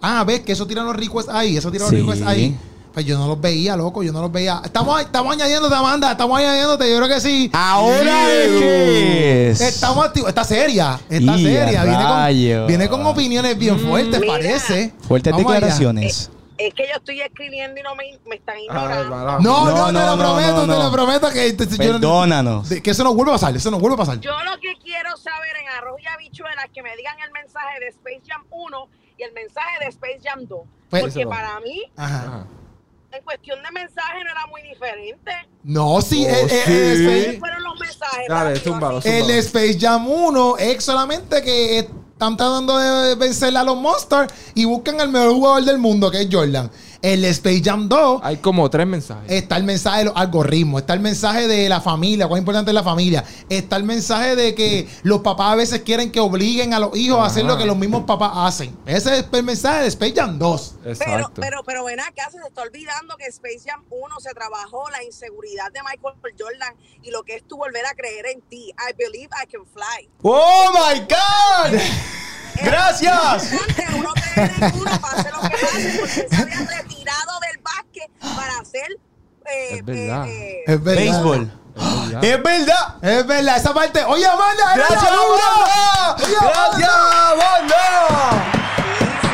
Ah, 0.00 0.24
ves 0.24 0.40
que 0.40 0.52
eso 0.52 0.66
tiran 0.66 0.86
los 0.86 0.96
requests 0.96 1.30
ahí, 1.30 1.56
eso 1.56 1.70
tiran 1.70 1.90
Sí. 1.90 1.96
los 1.96 2.06
requests 2.06 2.26
ahí. 2.26 2.56
Pues 2.92 3.06
yo 3.06 3.16
no 3.16 3.28
los 3.28 3.40
veía, 3.40 3.76
loco, 3.76 4.02
yo 4.02 4.12
no 4.12 4.20
los 4.20 4.32
veía. 4.32 4.60
Estamos, 4.64 5.00
estamos 5.00 5.32
añadiéndote, 5.32 5.74
Amanda, 5.74 6.10
estamos 6.10 6.36
añadiéndote, 6.38 6.90
yo 6.90 6.96
creo 6.96 7.08
que 7.08 7.20
sí. 7.20 7.48
Ahora 7.52 8.32
es. 8.32 9.60
Estamos 9.60 10.06
activos. 10.06 10.28
Está 10.28 10.42
seria, 10.44 10.98
está 11.08 11.36
Y 11.36 11.44
seria. 11.44 11.82
Viene 11.84 12.04
con, 12.04 12.66
viene 12.66 12.88
con 12.88 13.06
opiniones 13.06 13.56
bien 13.56 13.78
fuertes, 13.78 14.20
Mira. 14.20 14.32
parece. 14.32 14.92
Fuertes 15.06 15.32
Vamos 15.32 15.46
allá. 15.46 15.54
declaraciones. 15.54 16.30
Es 16.58 16.74
que 16.74 16.82
yo 16.88 16.94
estoy 16.96 17.20
escribiendo 17.22 17.80
y 17.80 17.82
no 17.82 17.94
me, 17.94 18.18
me 18.28 18.36
están 18.36 18.58
ignorando. 18.58 19.16
No, 19.40 19.64
no, 19.64 19.70
No, 19.70 19.86
te 19.86 19.92
lo 19.92 20.16
no, 20.16 20.18
prometo, 20.18 20.66
no, 20.66 20.76
te 20.76 20.82
lo 20.82 20.92
prometo 20.92 21.30
que, 21.30 21.52
te- 21.54 21.66
Perdónanos. 21.66 22.68
que 22.68 22.90
eso 22.90 23.02
no 23.04 23.14
vuelve 23.14 23.30
a 23.32 23.34
pasar, 23.36 23.56
eso 23.56 23.70
no 23.70 23.78
vuelve 23.78 23.94
a 23.94 23.98
pasar. 23.98 24.20
Yo 24.20 24.32
lo 24.44 24.58
que 24.60 24.74
quiero 24.82 25.16
saber 25.16 25.56
en 25.62 25.68
arroz 25.78 25.98
y 26.02 26.06
habichuelas 26.06 26.66
que 26.74 26.82
me 26.82 26.94
digan 26.96 27.14
el 27.24 27.30
mensaje 27.32 27.80
de 27.80 27.88
Space 27.88 28.20
Jam 28.28 28.42
1 28.50 28.88
y 29.16 29.22
el 29.22 29.32
mensaje 29.32 29.78
de 29.80 29.86
Space 29.88 30.18
Jam 30.22 30.44
2. 30.46 30.58
Pues- 30.90 31.02
Porque 31.04 31.26
para 31.26 31.60
mí, 31.60 31.82
Ajá. 31.96 32.44
En 33.12 33.22
cuestión 33.24 33.58
de 33.62 33.70
mensaje, 33.72 34.22
no 34.24 34.30
era 34.30 34.46
muy 34.46 34.62
diferente. 34.62 35.30
No, 35.64 36.00
sí, 36.00 36.24
Oh, 36.26 36.28
el, 36.30 36.38
el- 36.38 36.48
sí. 36.48 36.56
el 36.72 37.04
¿Cuáles 37.04 37.20
Space, 37.22 37.38
fueron 37.40 37.62
los 37.64 37.80
mensajes? 37.80 38.28
Dale, 38.28 38.56
zúmbalo, 38.60 39.00
el 39.04 39.30
Space 39.30 39.78
Jam 39.80 40.08
1 40.08 40.56
es 40.58 40.84
solamente 40.84 41.42
que 41.42 41.78
están 41.80 42.36
tratando 42.36 42.78
de 42.78 43.14
vencer 43.16 43.56
a 43.56 43.64
los 43.64 43.76
Monsters 43.76 44.32
y 44.54 44.64
buscan 44.64 45.00
al 45.00 45.08
mejor 45.08 45.32
jugador 45.32 45.64
del 45.64 45.78
mundo, 45.78 46.10
que 46.10 46.20
es 46.22 46.28
Jordan. 46.30 46.70
El 47.02 47.24
Space 47.24 47.62
Jam 47.64 47.88
2 47.88 48.20
Hay 48.22 48.36
como 48.38 48.68
tres 48.68 48.86
mensajes. 48.86 49.30
Está 49.30 49.56
el 49.56 49.64
mensaje 49.64 50.00
de 50.00 50.04
los 50.06 50.16
algoritmos, 50.16 50.82
está 50.82 50.94
el 50.94 51.00
mensaje 51.00 51.48
de 51.48 51.68
la 51.68 51.80
familia, 51.80 52.28
cuán 52.28 52.38
importante 52.38 52.70
es 52.70 52.74
la 52.74 52.82
familia, 52.82 53.24
está 53.48 53.76
el 53.76 53.84
mensaje 53.84 54.36
de 54.36 54.54
que 54.54 54.88
los 55.02 55.20
papás 55.20 55.52
a 55.52 55.56
veces 55.56 55.80
quieren 55.80 56.12
que 56.12 56.20
obliguen 56.20 56.74
a 56.74 56.78
los 56.78 56.96
hijos 56.96 57.18
a 57.18 57.26
hacer 57.26 57.44
lo 57.44 57.56
que 57.56 57.64
los 57.64 57.76
mismos 57.76 58.04
papás 58.04 58.32
hacen. 58.34 58.76
Ese 58.84 59.18
es 59.18 59.26
el 59.32 59.42
mensaje 59.42 59.82
de 59.82 59.88
Space 59.88 60.14
Jam 60.14 60.38
2. 60.38 60.74
Pero, 60.82 60.92
Exacto. 60.92 61.40
pero, 61.40 61.62
pero 61.64 61.84
ven 61.84 62.00
acá, 62.00 62.28
se 62.30 62.38
está 62.46 62.62
olvidando 62.62 63.16
que 63.16 63.26
Space 63.26 63.60
Jam 63.64 63.82
1 63.88 64.20
se 64.20 64.30
trabajó 64.34 64.88
la 64.90 65.02
inseguridad 65.02 65.72
de 65.72 65.80
Michael 65.82 66.34
Jordan 66.38 66.74
y 67.02 67.10
lo 67.10 67.22
que 67.22 67.36
es 67.36 67.44
tu 67.44 67.56
volver 67.56 67.86
a 67.86 67.94
creer 67.94 68.26
en 68.26 68.42
ti. 68.42 68.72
I 68.78 68.92
believe 68.96 69.30
I 69.42 69.46
can 69.46 69.64
fly. 69.66 70.08
¡Oh, 70.22 70.70
my 70.72 71.00
God! 71.00 71.80
¡Gracias! 72.62 73.52
Uno 73.52 73.60
en 74.36 74.74
uno 74.74 74.90
para 75.00 75.20
hacer 75.20 75.32
lo 75.32 75.40
que 75.40 75.48
pase, 75.48 75.96
porque 75.98 76.26
se 76.28 76.42
había 76.42 76.56
retirado 76.58 77.40
del 77.40 77.62
básquet 77.62 78.10
para 78.36 78.58
hacer. 78.60 78.86
eh, 79.46 79.74
Es 79.78 79.84
verdad. 79.84 80.28
eh, 80.28 80.52
eh, 80.52 80.64
Es 80.66 80.82
verdad. 80.82 81.00
Béisbol. 81.02 81.52
Es 81.76 81.82
verdad. 82.10 82.24
Es 82.24 82.42
verdad. 82.42 82.96
Es 83.02 83.26
verdad, 83.26 83.56
esa 83.56 83.74
parte. 83.74 84.04
Oye, 84.04 84.26
Amanda, 84.26 84.74
eres 84.74 84.88
¡Gracias, 84.88 85.10
la 85.10 85.16
dura. 85.16 85.42
banda! 85.56 86.16
Oye, 86.24 86.34
¡Gracias, 86.40 86.90
banda! 87.38 88.44
sí, 88.76 88.84
sí. 89.22 89.28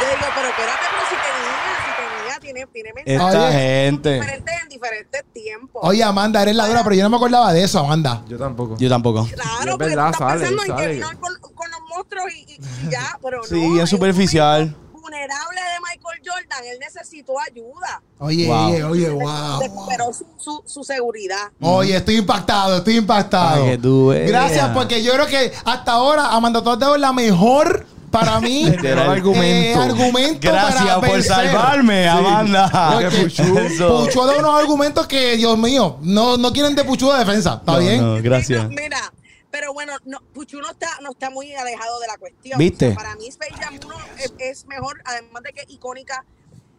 Yo 0.00 0.06
digo, 0.08 0.26
pero 0.34 0.48
espérate, 0.48 0.86
pero 0.90 1.04
si 1.08 1.16
tenía, 1.16 1.56
si 1.84 1.90
tenía, 1.96 2.40
tiene, 2.40 2.66
tiene 2.72 2.92
mensajes 2.94 3.34
Esta 3.34 3.46
Oye. 3.48 3.52
gente. 3.58 4.14
diferentes 4.14 4.54
en 4.62 4.68
diferentes 4.68 5.24
tiempos. 5.32 5.32
tiempo. 5.32 5.80
Oye, 5.82 6.02
Amanda, 6.02 6.42
eres 6.42 6.54
la 6.56 6.66
dura, 6.66 6.82
pero 6.84 6.94
yo 6.96 7.02
no 7.04 7.10
me 7.10 7.16
acordaba 7.16 7.52
de 7.52 7.62
eso, 7.64 7.78
Amanda. 7.80 8.22
Yo 8.28 8.38
tampoco. 8.38 8.76
Yo 8.78 8.88
tampoco. 8.88 9.26
Claro, 9.32 9.50
es 9.62 9.70
porque 9.70 9.84
verdad, 9.86 10.04
tú 10.06 10.10
estás 10.12 10.28
sale, 10.28 10.40
pensando 10.40 10.62
en 10.62 10.68
sale. 10.68 10.82
que 10.86 10.92
vino 10.94 11.08
con, 11.20 11.54
con 11.54 11.70
los 11.70 11.80
monstruos 11.88 12.24
y, 12.58 12.90
ya, 12.90 13.18
pero 13.22 13.42
Sí, 13.44 13.54
no. 13.54 13.74
en 13.74 13.80
un 13.80 13.86
superficial. 13.86 14.74
Vulnerable 14.92 15.60
de 15.60 15.80
Michael 15.80 16.20
Jordan, 16.24 16.64
él 16.70 16.78
necesitó 16.80 17.34
ayuda. 17.40 18.02
Oye, 18.18 18.46
Wow. 18.46 18.66
oye, 18.66 18.84
oye, 18.84 19.10
wow. 19.10 19.60
Recuperó 19.60 20.12
su, 20.12 20.26
su, 20.38 20.62
su 20.66 20.84
seguridad. 20.84 21.50
Oye, 21.60 21.96
estoy 21.96 22.16
impactado, 22.16 22.76
estoy 22.78 22.96
impactado. 22.98 23.64
Que. 23.64 24.24
Gracias, 24.26 24.68
porque 24.74 25.02
yo 25.02 25.12
creo 25.14 25.26
que 25.26 25.52
hasta 25.64 25.92
ahora, 25.92 26.28
Amanda, 26.34 26.62
tú 26.62 26.70
has 26.70 26.78
dado 26.78 26.96
la 26.98 27.12
mejor 27.14 27.86
para 28.10 28.38
mí 28.40 28.64
Literal. 28.70 29.08
argumento. 29.10 29.80
argumento 29.82 30.48
Gracias 30.50 30.82
para 30.82 30.94
por 31.00 31.10
vencer. 31.10 31.32
salvarme, 31.34 32.08
Amanda. 32.08 32.98
Puchu. 33.22 33.58
Eso. 33.58 34.04
Puchu 34.04 34.22
ha 34.22 34.26
dado 34.26 34.38
unos 34.40 34.60
argumentos 34.60 35.06
que, 35.06 35.36
Dios 35.36 35.56
mío, 35.58 35.96
no, 36.02 36.36
no 36.36 36.52
quieren 36.52 36.74
de 36.74 36.84
Puchu 36.84 37.10
de 37.12 37.18
defensa. 37.20 37.54
¿Está 37.60 37.72
No, 37.72 37.78
bien? 37.78 38.00
no, 38.00 38.22
gracias. 38.22 38.68
Mira, 38.68 38.82
mira, 38.82 39.12
pero 39.50 39.72
bueno, 39.72 39.94
no, 40.04 40.20
Puchu 40.32 40.60
no 40.60 40.70
está, 40.70 40.88
no 41.02 41.10
está 41.10 41.30
muy 41.30 41.54
alejado 41.54 42.00
de 42.00 42.06
la 42.06 42.18
cuestión. 42.18 42.58
¿Viste? 42.58 42.88
O 42.88 42.88
sea, 42.90 42.96
para 42.96 43.16
mí 43.16 43.28
Space 43.28 43.54
Jam 43.54 43.78
1 43.84 43.96
es, 44.18 44.34
es 44.38 44.66
mejor, 44.66 45.00
además 45.04 45.42
de 45.42 45.52
que 45.52 45.60
es 45.62 45.70
icónica, 45.70 46.24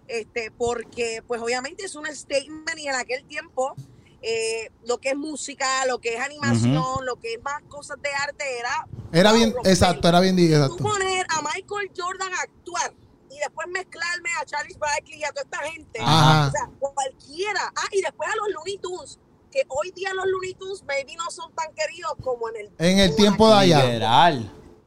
este, 0.07 0.51
porque 0.51 1.23
pues 1.27 1.41
obviamente 1.41 1.85
es 1.85 1.95
un 1.95 2.05
statement 2.07 2.77
y 2.77 2.87
en 2.87 2.95
aquel 2.95 3.23
tiempo 3.25 3.75
eh, 4.21 4.71
lo 4.85 4.97
que 4.97 5.09
es 5.09 5.15
música, 5.15 5.85
lo 5.85 5.99
que 5.99 6.15
es 6.15 6.19
animación, 6.19 7.05
lo 7.05 7.15
que 7.17 7.35
es 7.35 7.43
más 7.43 7.61
cosas 7.69 8.01
de 8.01 8.09
arte 8.09 8.43
era... 8.59 8.87
Era 9.11 9.31
bien, 9.31 9.53
romper. 9.53 9.71
exacto, 9.71 10.07
era 10.09 10.19
bien, 10.19 10.35
Tú 10.35 10.41
exacto. 10.43 10.77
poner 10.77 11.25
a 11.29 11.41
Michael 11.41 11.91
Jordan 11.95 12.33
a 12.33 12.41
actuar 12.41 12.93
y 13.29 13.37
después 13.39 13.67
mezclarme 13.69 14.29
a 14.41 14.45
Charles 14.45 14.77
Barkley 14.77 15.19
y 15.19 15.23
a 15.23 15.31
toda 15.31 15.43
esta 15.43 15.59
gente. 15.71 15.99
Ajá. 16.01 16.47
O 16.47 16.51
sea, 16.51 16.69
cualquiera. 16.79 17.71
Ah, 17.75 17.87
y 17.91 18.01
después 18.01 18.29
a 18.29 18.35
los 18.35 18.49
Looney 18.49 18.77
Tunes, 18.79 19.19
que 19.51 19.63
hoy 19.69 19.91
día 19.91 20.13
los 20.13 20.25
Looney 20.27 20.53
Tunes 20.53 20.83
maybe 20.83 21.15
no 21.15 21.29
son 21.31 21.53
tan 21.53 21.73
queridos 21.73 22.13
como 22.21 22.49
en 22.49 22.55
el, 22.57 22.71
En 22.77 22.99
el 22.99 23.15
tiempo 23.15 23.47
de 23.49 23.55
allá. 23.55 23.85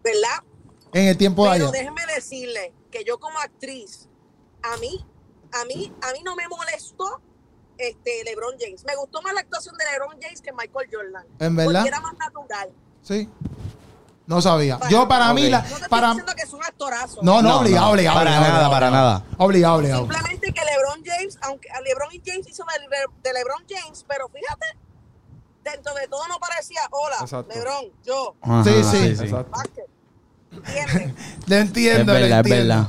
¿Verdad? 0.04 0.44
En 0.92 1.08
el 1.08 1.16
tiempo 1.16 1.44
de 1.44 1.52
Pero 1.52 1.68
allá. 1.68 1.78
déjeme 1.78 2.02
decirle 2.14 2.74
que 2.90 3.04
yo 3.04 3.18
como 3.18 3.38
actriz, 3.38 4.08
a 4.62 4.76
mí, 4.76 5.04
a 5.52 5.64
mí, 5.64 5.92
a 6.02 6.12
mí 6.12 6.20
no 6.24 6.36
me 6.36 6.46
molestó 6.48 7.20
este 7.78 8.22
LeBron 8.24 8.54
James. 8.60 8.84
Me 8.84 8.94
gustó 8.96 9.22
más 9.22 9.34
la 9.34 9.40
actuación 9.40 9.76
de 9.76 9.84
LeBron 9.92 10.20
James 10.20 10.40
que 10.40 10.52
Michael 10.52 10.88
Jordan. 10.92 11.26
¿En 11.38 11.56
verdad? 11.56 11.72
Porque 11.72 11.88
era 11.88 12.00
más 12.00 12.14
natural. 12.18 12.70
Sí. 13.02 13.28
No 14.26 14.40
sabía. 14.40 14.78
Yo 14.88 15.08
para 15.08 15.32
mí, 15.34 15.44
Ok. 15.46 15.50
la, 15.50 15.58
No 15.58 15.64
te 15.68 15.72
estoy 15.74 15.88
para... 15.88 16.08
diciendo 16.10 16.32
que 16.36 16.42
es 16.42 16.52
un 16.52 16.62
actorazo. 16.64 17.20
No, 17.22 17.42
no, 17.42 17.48
No, 17.48 17.58
obligado, 17.60 17.86
no, 17.86 17.92
obligado. 17.92 18.16
para 18.18 18.30
obligado, 18.30 18.40
nada, 18.42 18.52
obligado, 18.54 18.70
para 18.72 18.90
nada. 18.90 19.24
Obligado, 19.38 19.74
obligado. 19.76 20.00
Simplemente 20.02 20.52
que 20.52 20.60
LeBron 20.64 21.02
James, 21.04 21.38
aunque 21.42 21.70
a 21.70 21.80
LeBron 21.80 22.08
y 22.12 22.22
James 22.24 22.48
hizo 22.48 22.64
de, 22.64 23.28
de 23.28 23.32
LeBron 23.32 23.64
James, 23.68 24.04
pero 24.08 24.28
fíjate, 24.28 24.66
dentro 25.64 25.94
de 25.94 26.06
todo 26.08 26.26
no 26.28 26.38
parecía, 26.38 26.80
hola, 26.90 27.16
Exacto. 27.20 27.52
LeBron, 27.54 27.84
yo, 28.04 28.34
Ajá, 28.42 28.64
Sí, 28.64 28.84
sí. 28.84 29.06
Exacto. 29.24 29.50
Lo 30.52 31.56
Es 31.56 31.60
entiendo, 31.62 32.12
lo 32.12 32.20
verdad, 32.20 32.40
es 32.46 32.50
verdad. 32.50 32.86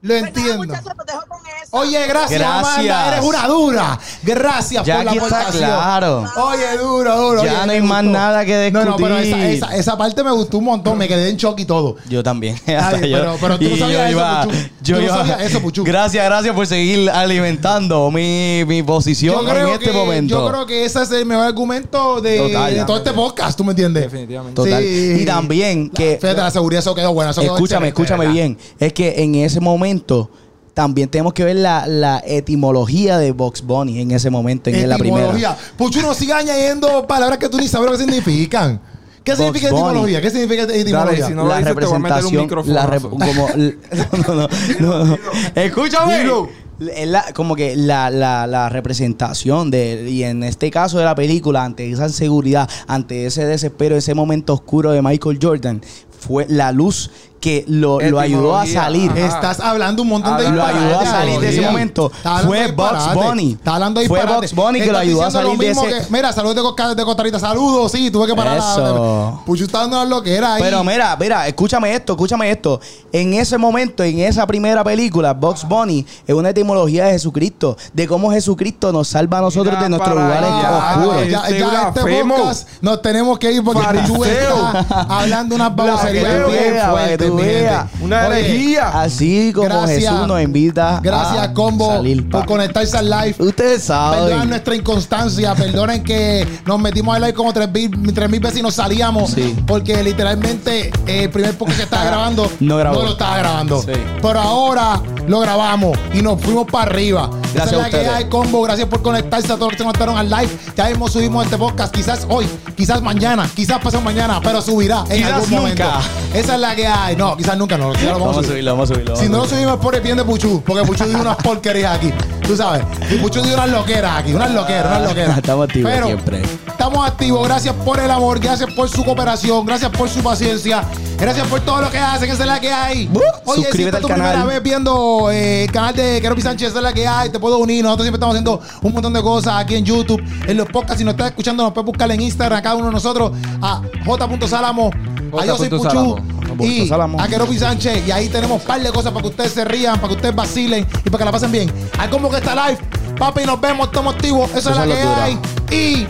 Lo 0.00 0.08
Pues 0.08 0.22
nada, 0.22 0.28
entiendo. 0.28 0.56
muchachos, 0.58 0.92
dejo 1.06 1.22
esa. 1.24 1.33
Oye, 1.74 2.06
gracias, 2.06 2.40
Gracias. 2.40 2.74
Amanda. 2.78 3.08
Eres 3.08 3.24
una 3.24 3.46
dura. 3.48 3.98
Gracias 4.22 4.84
Ya 4.86 4.96
por 4.96 5.04
la 5.04 5.10
aportación. 5.12 5.64
claro. 5.70 6.24
Oye, 6.36 6.78
duro, 6.80 7.16
duro. 7.16 7.44
Ya 7.44 7.52
Oye, 7.58 7.66
no 7.66 7.72
hay 7.72 7.82
más 7.82 8.04
nada 8.04 8.44
que 8.44 8.70
No, 8.70 8.84
no, 8.84 8.96
pero 8.96 9.16
esa, 9.18 9.36
discutir. 9.36 9.50
esa, 9.56 9.76
esa 9.76 9.96
parte 9.98 10.22
me 10.22 10.30
gustó 10.30 10.58
un 10.58 10.64
montón. 10.64 10.96
Me 10.96 11.08
quedé 11.08 11.28
en 11.30 11.36
shock 11.36 11.58
y 11.60 11.64
todo. 11.64 11.96
Yo 12.08 12.22
también. 12.22 12.56
Ay, 12.66 12.74
Hasta 12.74 13.00
yo- 13.06 13.18
pero- 13.18 13.36
pero 13.40 13.58
tú 13.58 13.64
no 13.64 13.76
y 13.76 13.78
sabías 13.78 13.98
yo 13.98 14.04
eso, 14.04 14.10
iba- 14.12 14.42
Puchu. 14.44 14.56
yo 14.82 14.94
Tú 14.96 15.00
no 15.00 15.06
iba- 15.06 15.16
sabías 15.16 15.40
eso, 15.42 15.60
Puchu. 15.60 15.84
Gracias, 15.84 16.24
gracias 16.24 16.54
por 16.54 16.66
seguir 16.66 17.10
alimentando 17.10 18.10
mi, 18.10 18.64
mi 18.66 18.82
posición 18.82 19.48
en 19.48 19.68
este 19.68 19.86
que, 19.90 19.92
momento. 19.92 20.34
yo 20.40 20.48
creo 20.50 20.66
que 20.66 20.84
ese 20.84 21.02
es 21.02 21.10
el 21.10 21.26
mejor 21.26 21.46
argumento 21.46 22.20
de, 22.20 22.38
Total. 22.38 22.74
de 22.74 22.84
todo 22.84 22.96
este 22.98 23.12
podcast, 23.12 23.56
¿tú 23.58 23.64
me 23.64 23.70
entiendes? 23.72 24.04
Definitivamente. 24.04 24.54
Total. 24.62 24.82
Sí. 24.82 25.16
Y 25.20 25.24
también 25.24 25.90
que 25.90 26.18
Fíjate, 26.20 26.40
la 26.40 26.50
seguridad, 26.50 26.80
eso 26.80 26.94
quedó. 26.94 27.10
Eso 27.22 27.40
quedó 27.40 27.54
escúchame, 27.54 27.88
escúchame 27.88 28.26
bien. 28.28 28.56
Es 28.78 28.92
que 28.92 29.14
en 29.22 29.34
ese 29.36 29.60
momento 29.60 30.30
también 30.74 31.08
tenemos 31.08 31.32
que 31.32 31.44
ver 31.44 31.56
la, 31.56 31.86
la 31.86 32.22
etimología 32.26 33.16
de 33.18 33.32
Box 33.32 33.62
Bunny 33.62 34.00
en 34.00 34.10
ese 34.10 34.28
momento, 34.28 34.70
en 34.70 34.88
la 34.88 34.98
primera. 34.98 35.30
Etimología. 35.30 35.56
Puchu 35.76 36.02
no 36.02 36.12
siga 36.14 36.38
añadiendo 36.38 37.06
palabras 37.06 37.38
que 37.38 37.48
tú 37.48 37.58
ni 37.58 37.68
sabes 37.68 37.86
lo 37.90 37.96
que 37.96 38.02
significan. 38.04 38.80
¿Qué 39.22 39.32
Box 39.32 39.38
significa 39.44 39.70
Bunny. 39.70 39.84
etimología? 39.86 40.20
¿Qué 40.20 40.30
significa 40.30 40.62
etimología? 40.64 41.00
Dale, 41.22 41.26
si 41.26 41.32
no 41.34 41.46
la 41.46 41.58
dices, 41.58 41.74
te 41.74 41.86
voy 41.86 41.94
a 41.94 41.98
meter 41.98 42.24
un 42.24 42.32
representación, 42.32 42.74
la 42.74 42.86
rep- 42.86 43.10
microfonazo. 43.10 43.10
como, 44.26 44.38
no, 44.38 44.48
no, 44.80 45.04
no, 45.04 45.04
no. 45.06 45.18
escúchame, 45.54 46.18
Dilo. 46.18 46.48
Es 46.94 47.06
la- 47.08 47.24
como 47.34 47.54
que 47.54 47.76
la, 47.76 48.10
la, 48.10 48.46
la 48.48 48.68
representación 48.68 49.70
de, 49.70 50.10
y 50.10 50.24
en 50.24 50.42
este 50.42 50.70
caso 50.72 50.98
de 50.98 51.04
la 51.04 51.14
película, 51.14 51.64
ante 51.64 51.88
esa 51.90 52.06
inseguridad, 52.08 52.68
ante 52.88 53.26
ese 53.26 53.46
desespero, 53.46 53.96
ese 53.96 54.12
momento 54.14 54.52
oscuro 54.54 54.90
de 54.90 55.00
Michael 55.00 55.38
Jordan, 55.40 55.80
fue 56.18 56.46
la 56.48 56.72
luz 56.72 57.10
que 57.44 57.62
lo, 57.68 58.00
lo 58.00 58.18
ayudó 58.18 58.56
a 58.56 58.66
salir. 58.66 59.10
ajá. 59.10 59.20
Estás 59.20 59.60
hablando 59.60 60.00
un 60.02 60.08
montón 60.08 60.38
de 60.38 60.48
Lo 60.50 60.64
ayudó 60.64 61.00
a 61.00 61.04
salir 61.04 61.40
de 61.40 61.48
ese 61.50 61.60
momento. 61.60 62.10
Estás 62.16 62.42
Fue 62.46 62.64
disparates. 62.68 63.14
Bunny. 63.14 63.52
Estás 63.52 63.74
hablando 63.74 64.00
de 64.00 64.08
Fue. 64.08 64.24
Bugs 64.24 64.54
Bunny 64.54 64.78
que 64.80 64.86
lo 64.86 64.92
Estás 64.92 65.02
ayudó 65.02 65.22
a 65.24 65.30
salir 65.30 65.58
de 65.58 65.68
mismo 65.68 65.84
ese- 65.84 66.06
que- 66.06 66.10
mira, 66.12 66.32
saludos 66.32 66.56
de, 66.56 66.62
Costa- 66.62 66.94
de 66.94 67.04
Costa 67.04 67.22
Rica. 67.22 67.38
Saludos, 67.38 67.92
sí, 67.92 68.10
tuve 68.10 68.28
que 68.28 68.34
parar. 68.34 68.56
Eso. 68.56 69.34
La, 69.36 69.44
Puchu 69.44 69.64
está 69.64 69.80
dando 69.80 70.02
lo 70.06 70.22
que 70.22 70.34
era 70.34 70.54
ahí. 70.54 70.62
Pero 70.62 70.82
mira, 70.84 71.14
mira, 71.20 71.46
escúchame 71.46 71.92
esto, 71.94 72.14
escúchame 72.14 72.50
esto. 72.50 72.80
En 73.12 73.34
ese 73.34 73.58
momento, 73.58 74.02
en 74.02 74.20
esa 74.20 74.46
primera 74.46 74.82
película, 74.82 75.34
Box 75.34 75.68
Bunny 75.68 76.06
es 76.26 76.34
una 76.34 76.48
etimología 76.48 77.04
de 77.04 77.12
Jesucristo, 77.12 77.76
de 77.92 78.08
cómo 78.08 78.32
Jesucristo 78.32 78.90
nos 78.90 79.08
salva 79.08 79.38
a 79.38 79.42
nosotros 79.42 79.74
Mira 79.74 79.82
de 79.82 79.88
nuestros 79.90 80.14
lugares 80.14 80.48
oscuros. 80.50 81.28
Ya, 81.28 81.50
ya 81.50 81.88
este 81.94 82.24
podcast 82.24 82.68
nos 82.80 83.02
tenemos 83.02 83.38
que 83.38 83.52
ir 83.52 83.62
porque 83.62 83.82
Fariseo. 83.82 84.14
Puchu 84.16 84.24
está 84.24 85.00
hablando 85.10 85.56
unas 85.56 85.76
baboserías 85.76 86.46
bien 86.50 86.74
fuertes, 86.90 87.33
tú 87.36 87.42
veas. 87.42 87.86
Una 88.00 88.26
Oye, 88.28 88.38
herejía. 88.40 88.88
Así 89.00 89.52
como 89.54 89.68
Gracias. 89.68 90.12
Jesús 90.12 90.26
nos 90.26 90.42
invita 90.42 91.00
Gracias, 91.02 91.42
a 91.44 91.52
Combo, 91.52 91.88
salir. 91.88 92.28
por 92.28 92.46
conectarse 92.46 92.96
al 92.96 93.10
live. 93.10 93.34
Ustedes 93.38 93.86
Perdonen 93.86 94.28
saben. 94.30 94.48
nuestra 94.50 94.74
inconstancia, 94.76 95.54
perdonen 95.54 96.02
que 96.04 96.46
nos 96.66 96.78
metimos 96.78 97.14
al 97.16 97.22
live 97.22 97.34
como 97.34 97.52
tres 97.52 97.70
mil, 97.72 98.12
tres 98.14 98.28
mil 98.30 98.40
veces 98.40 98.58
y 98.58 98.62
nos 98.62 98.74
salíamos. 98.74 99.30
Sí. 99.30 99.56
Porque 99.66 100.02
literalmente 100.02 100.90
eh, 101.06 101.24
el 101.24 101.30
primer 101.30 101.56
podcast 101.56 101.78
que 101.78 101.84
estaba 101.84 102.04
grabando 102.04 102.50
No 102.60 102.76
grabó. 102.78 103.02
lo 103.02 103.12
estaba 103.12 103.38
grabando. 103.38 103.82
Sí. 103.82 103.92
Pero 104.22 104.40
ahora 104.40 105.00
lo 105.26 105.40
grabamos 105.40 105.96
y 106.12 106.22
nos 106.22 106.40
fuimos 106.40 106.66
para 106.70 106.90
arriba. 106.90 107.30
Gracias 107.54 107.72
Esa 107.72 107.76
a 107.76 107.78
es 107.78 107.82
la 107.84 107.90
que 107.90 107.96
ustedes. 108.04 108.14
hay, 108.16 108.24
Combo. 108.28 108.62
Gracias 108.62 108.88
por 108.88 109.02
conectarse 109.02 109.46
a 109.52 109.56
todos 109.56 109.60
los 109.60 109.72
que 109.72 109.78
se 109.78 109.84
conectaron 109.84 110.16
al 110.18 110.28
live. 110.28 110.48
Ya 110.76 110.86
mismo 110.88 111.08
subimos 111.08 111.44
este 111.44 111.56
podcast, 111.56 111.94
quizás 111.94 112.26
hoy, 112.28 112.46
quizás 112.76 113.00
mañana, 113.02 113.48
quizás 113.54 113.78
pasado 113.80 114.02
mañana, 114.02 114.40
pero 114.42 114.60
subirá 114.60 115.04
en 115.08 115.18
Quizás 115.18 115.32
algún 115.32 115.50
momento. 115.50 115.82
nunca. 115.84 116.00
Esa 116.34 116.54
es 116.54 116.60
la 116.60 116.74
que 116.74 116.86
hay. 116.86 117.16
No, 117.16 117.36
quizás 117.36 117.56
nunca 117.56 117.78
no. 117.78 117.92
quizás 117.92 118.04
lo 118.06 118.18
Vamos 118.18 118.30
a 118.30 118.34
subir. 118.34 118.48
subirlo, 118.50 118.70
vamos 118.72 118.90
a 118.90 118.94
subirlo. 118.94 119.16
Si 119.16 119.24
no 119.26 119.28
lo 119.28 119.36
vamos 119.38 119.52
a 119.52 119.54
subimos 119.56 119.76
por 119.78 119.94
el 119.94 120.00
bien 120.00 120.16
de 120.16 120.24
Puchu, 120.24 120.62
porque 120.66 120.84
Puchu 120.84 121.04
dio 121.04 121.20
unas 121.20 121.36
porquerías 121.36 121.96
aquí. 121.96 122.12
Tú 122.46 122.56
sabes. 122.56 122.82
Y 123.10 123.16
Puchu 123.16 123.40
dio 123.42 123.54
unas 123.54 123.68
loqueras 123.70 124.18
aquí, 124.18 124.34
unas 124.34 124.50
loqueras, 124.50 124.86
unas 124.98 125.08
loqueras. 125.08 125.36
Estamos 125.44 125.64
activos 125.68 125.90
Pero 125.92 126.06
siempre. 126.06 126.42
Estamos 126.66 127.06
activos. 127.06 127.44
Gracias 127.48 127.74
por 127.84 128.00
el 128.00 128.10
amor, 128.10 128.40
gracias 128.40 128.72
por 128.74 128.88
su 128.88 129.04
cooperación, 129.04 129.64
gracias 129.64 129.90
por 129.92 130.08
su 130.08 130.20
paciencia, 130.22 130.82
gracias 131.18 131.46
por 131.48 131.60
todo 131.60 131.80
lo 131.80 131.90
que 131.90 131.98
hacen. 131.98 132.30
Esa 132.30 132.42
es 132.42 132.48
la 132.48 132.60
que 132.60 132.72
hay. 132.72 133.10
Oye, 133.44 133.56
si 133.56 133.62
suscríbete 133.62 133.84
esta 133.84 133.88
es 133.88 133.94
al 133.96 134.02
tu 134.02 134.08
canal. 134.08 134.32
primera 134.32 134.44
vez 134.46 134.62
viendo 134.62 135.30
eh, 135.30 135.64
el 135.64 135.72
canal 135.72 135.94
de 135.94 136.20
Keropi 136.20 136.42
Sánchez, 136.42 136.68
esa 136.68 136.78
es 136.78 136.84
la 136.84 136.92
que 136.92 137.06
hay. 137.06 137.30
Te 137.30 137.38
puedo 137.38 137.58
unir. 137.58 137.84
Nosotros 137.84 138.04
siempre 138.04 138.16
estamos 138.16 138.34
haciendo 138.34 138.60
un 138.82 138.92
montón 138.92 139.12
de 139.12 139.22
cosas 139.22 139.54
aquí 139.56 139.76
en 139.76 139.84
YouTube, 139.84 140.22
en 140.46 140.56
los 140.56 140.68
podcasts. 140.68 140.98
Si 140.98 141.04
nos 141.04 141.12
estás 141.12 141.28
escuchando, 141.28 141.62
nos 141.62 141.72
puedes 141.72 141.86
buscar 141.86 142.10
en 142.10 142.20
Instagram 142.20 142.58
a 142.58 142.62
cada 142.62 142.76
uno 142.76 142.86
de 142.86 142.92
nosotros 142.92 143.32
a 143.62 143.82
j.salamo. 144.04 144.90
A 145.38 145.46
yo 145.46 145.56
soy. 145.56 145.68
Puchu. 145.68 146.16
Y 146.60 146.90
a 146.92 147.28
Keropi 147.28 147.58
Sánchez. 147.58 148.06
Y 148.06 148.10
ahí 148.10 148.28
tenemos 148.28 148.60
un 148.60 148.66
par 148.66 148.80
de 148.80 148.90
cosas 148.90 149.12
para 149.12 149.22
que 149.22 149.28
ustedes 149.28 149.52
se 149.52 149.64
rían, 149.64 149.96
para 149.96 150.08
que 150.08 150.14
ustedes 150.14 150.34
vacilen 150.34 150.86
y 151.04 151.10
para 151.10 151.18
que 151.18 151.24
la 151.24 151.32
pasen 151.32 151.50
bien. 151.50 151.72
Hay 151.98 152.08
como 152.08 152.30
que 152.30 152.36
está 152.36 152.54
live. 152.54 152.78
Papi, 153.18 153.44
nos 153.44 153.60
vemos, 153.60 153.86
estamos 153.86 154.14
activos. 154.14 154.50
Esa 154.54 154.70
es 154.70 154.76
la 154.76 154.86
que 154.86 155.02
dura. 155.02 155.24
hay. 155.24 155.38
Y 155.70 156.06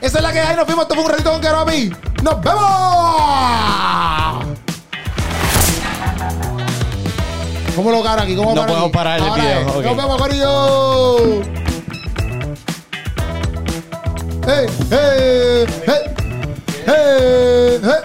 esa 0.00 0.18
es 0.18 0.22
la 0.22 0.32
que 0.32 0.40
hay. 0.40 0.56
Nos 0.56 0.66
vimos. 0.66 0.82
Esto 0.82 0.94
fue 0.94 1.04
un 1.04 1.10
ratito 1.10 1.30
con 1.30 1.40
Keropi. 1.40 2.07
¡Nos 2.22 2.40
vemos! 2.42 2.62
¿Cómo 7.76 7.90
lo 7.92 8.02
cara 8.02 8.22
aquí? 8.22 8.34
¿Cómo 8.34 8.54
No 8.54 8.62
podemos 8.66 8.82
aquí? 8.88 8.92
parar 8.92 9.18
el 9.20 9.24
Ahora 9.24 9.42
video, 9.42 9.60
es. 9.60 9.66
ok. 9.68 9.84
Nos 9.84 9.96
vemos, 9.96 10.20
Corillo. 10.20 11.42
¡Hey! 14.46 14.66
¡Hey! 14.90 15.66
¡Hey! 15.86 17.80
¡Hey! 17.82 18.00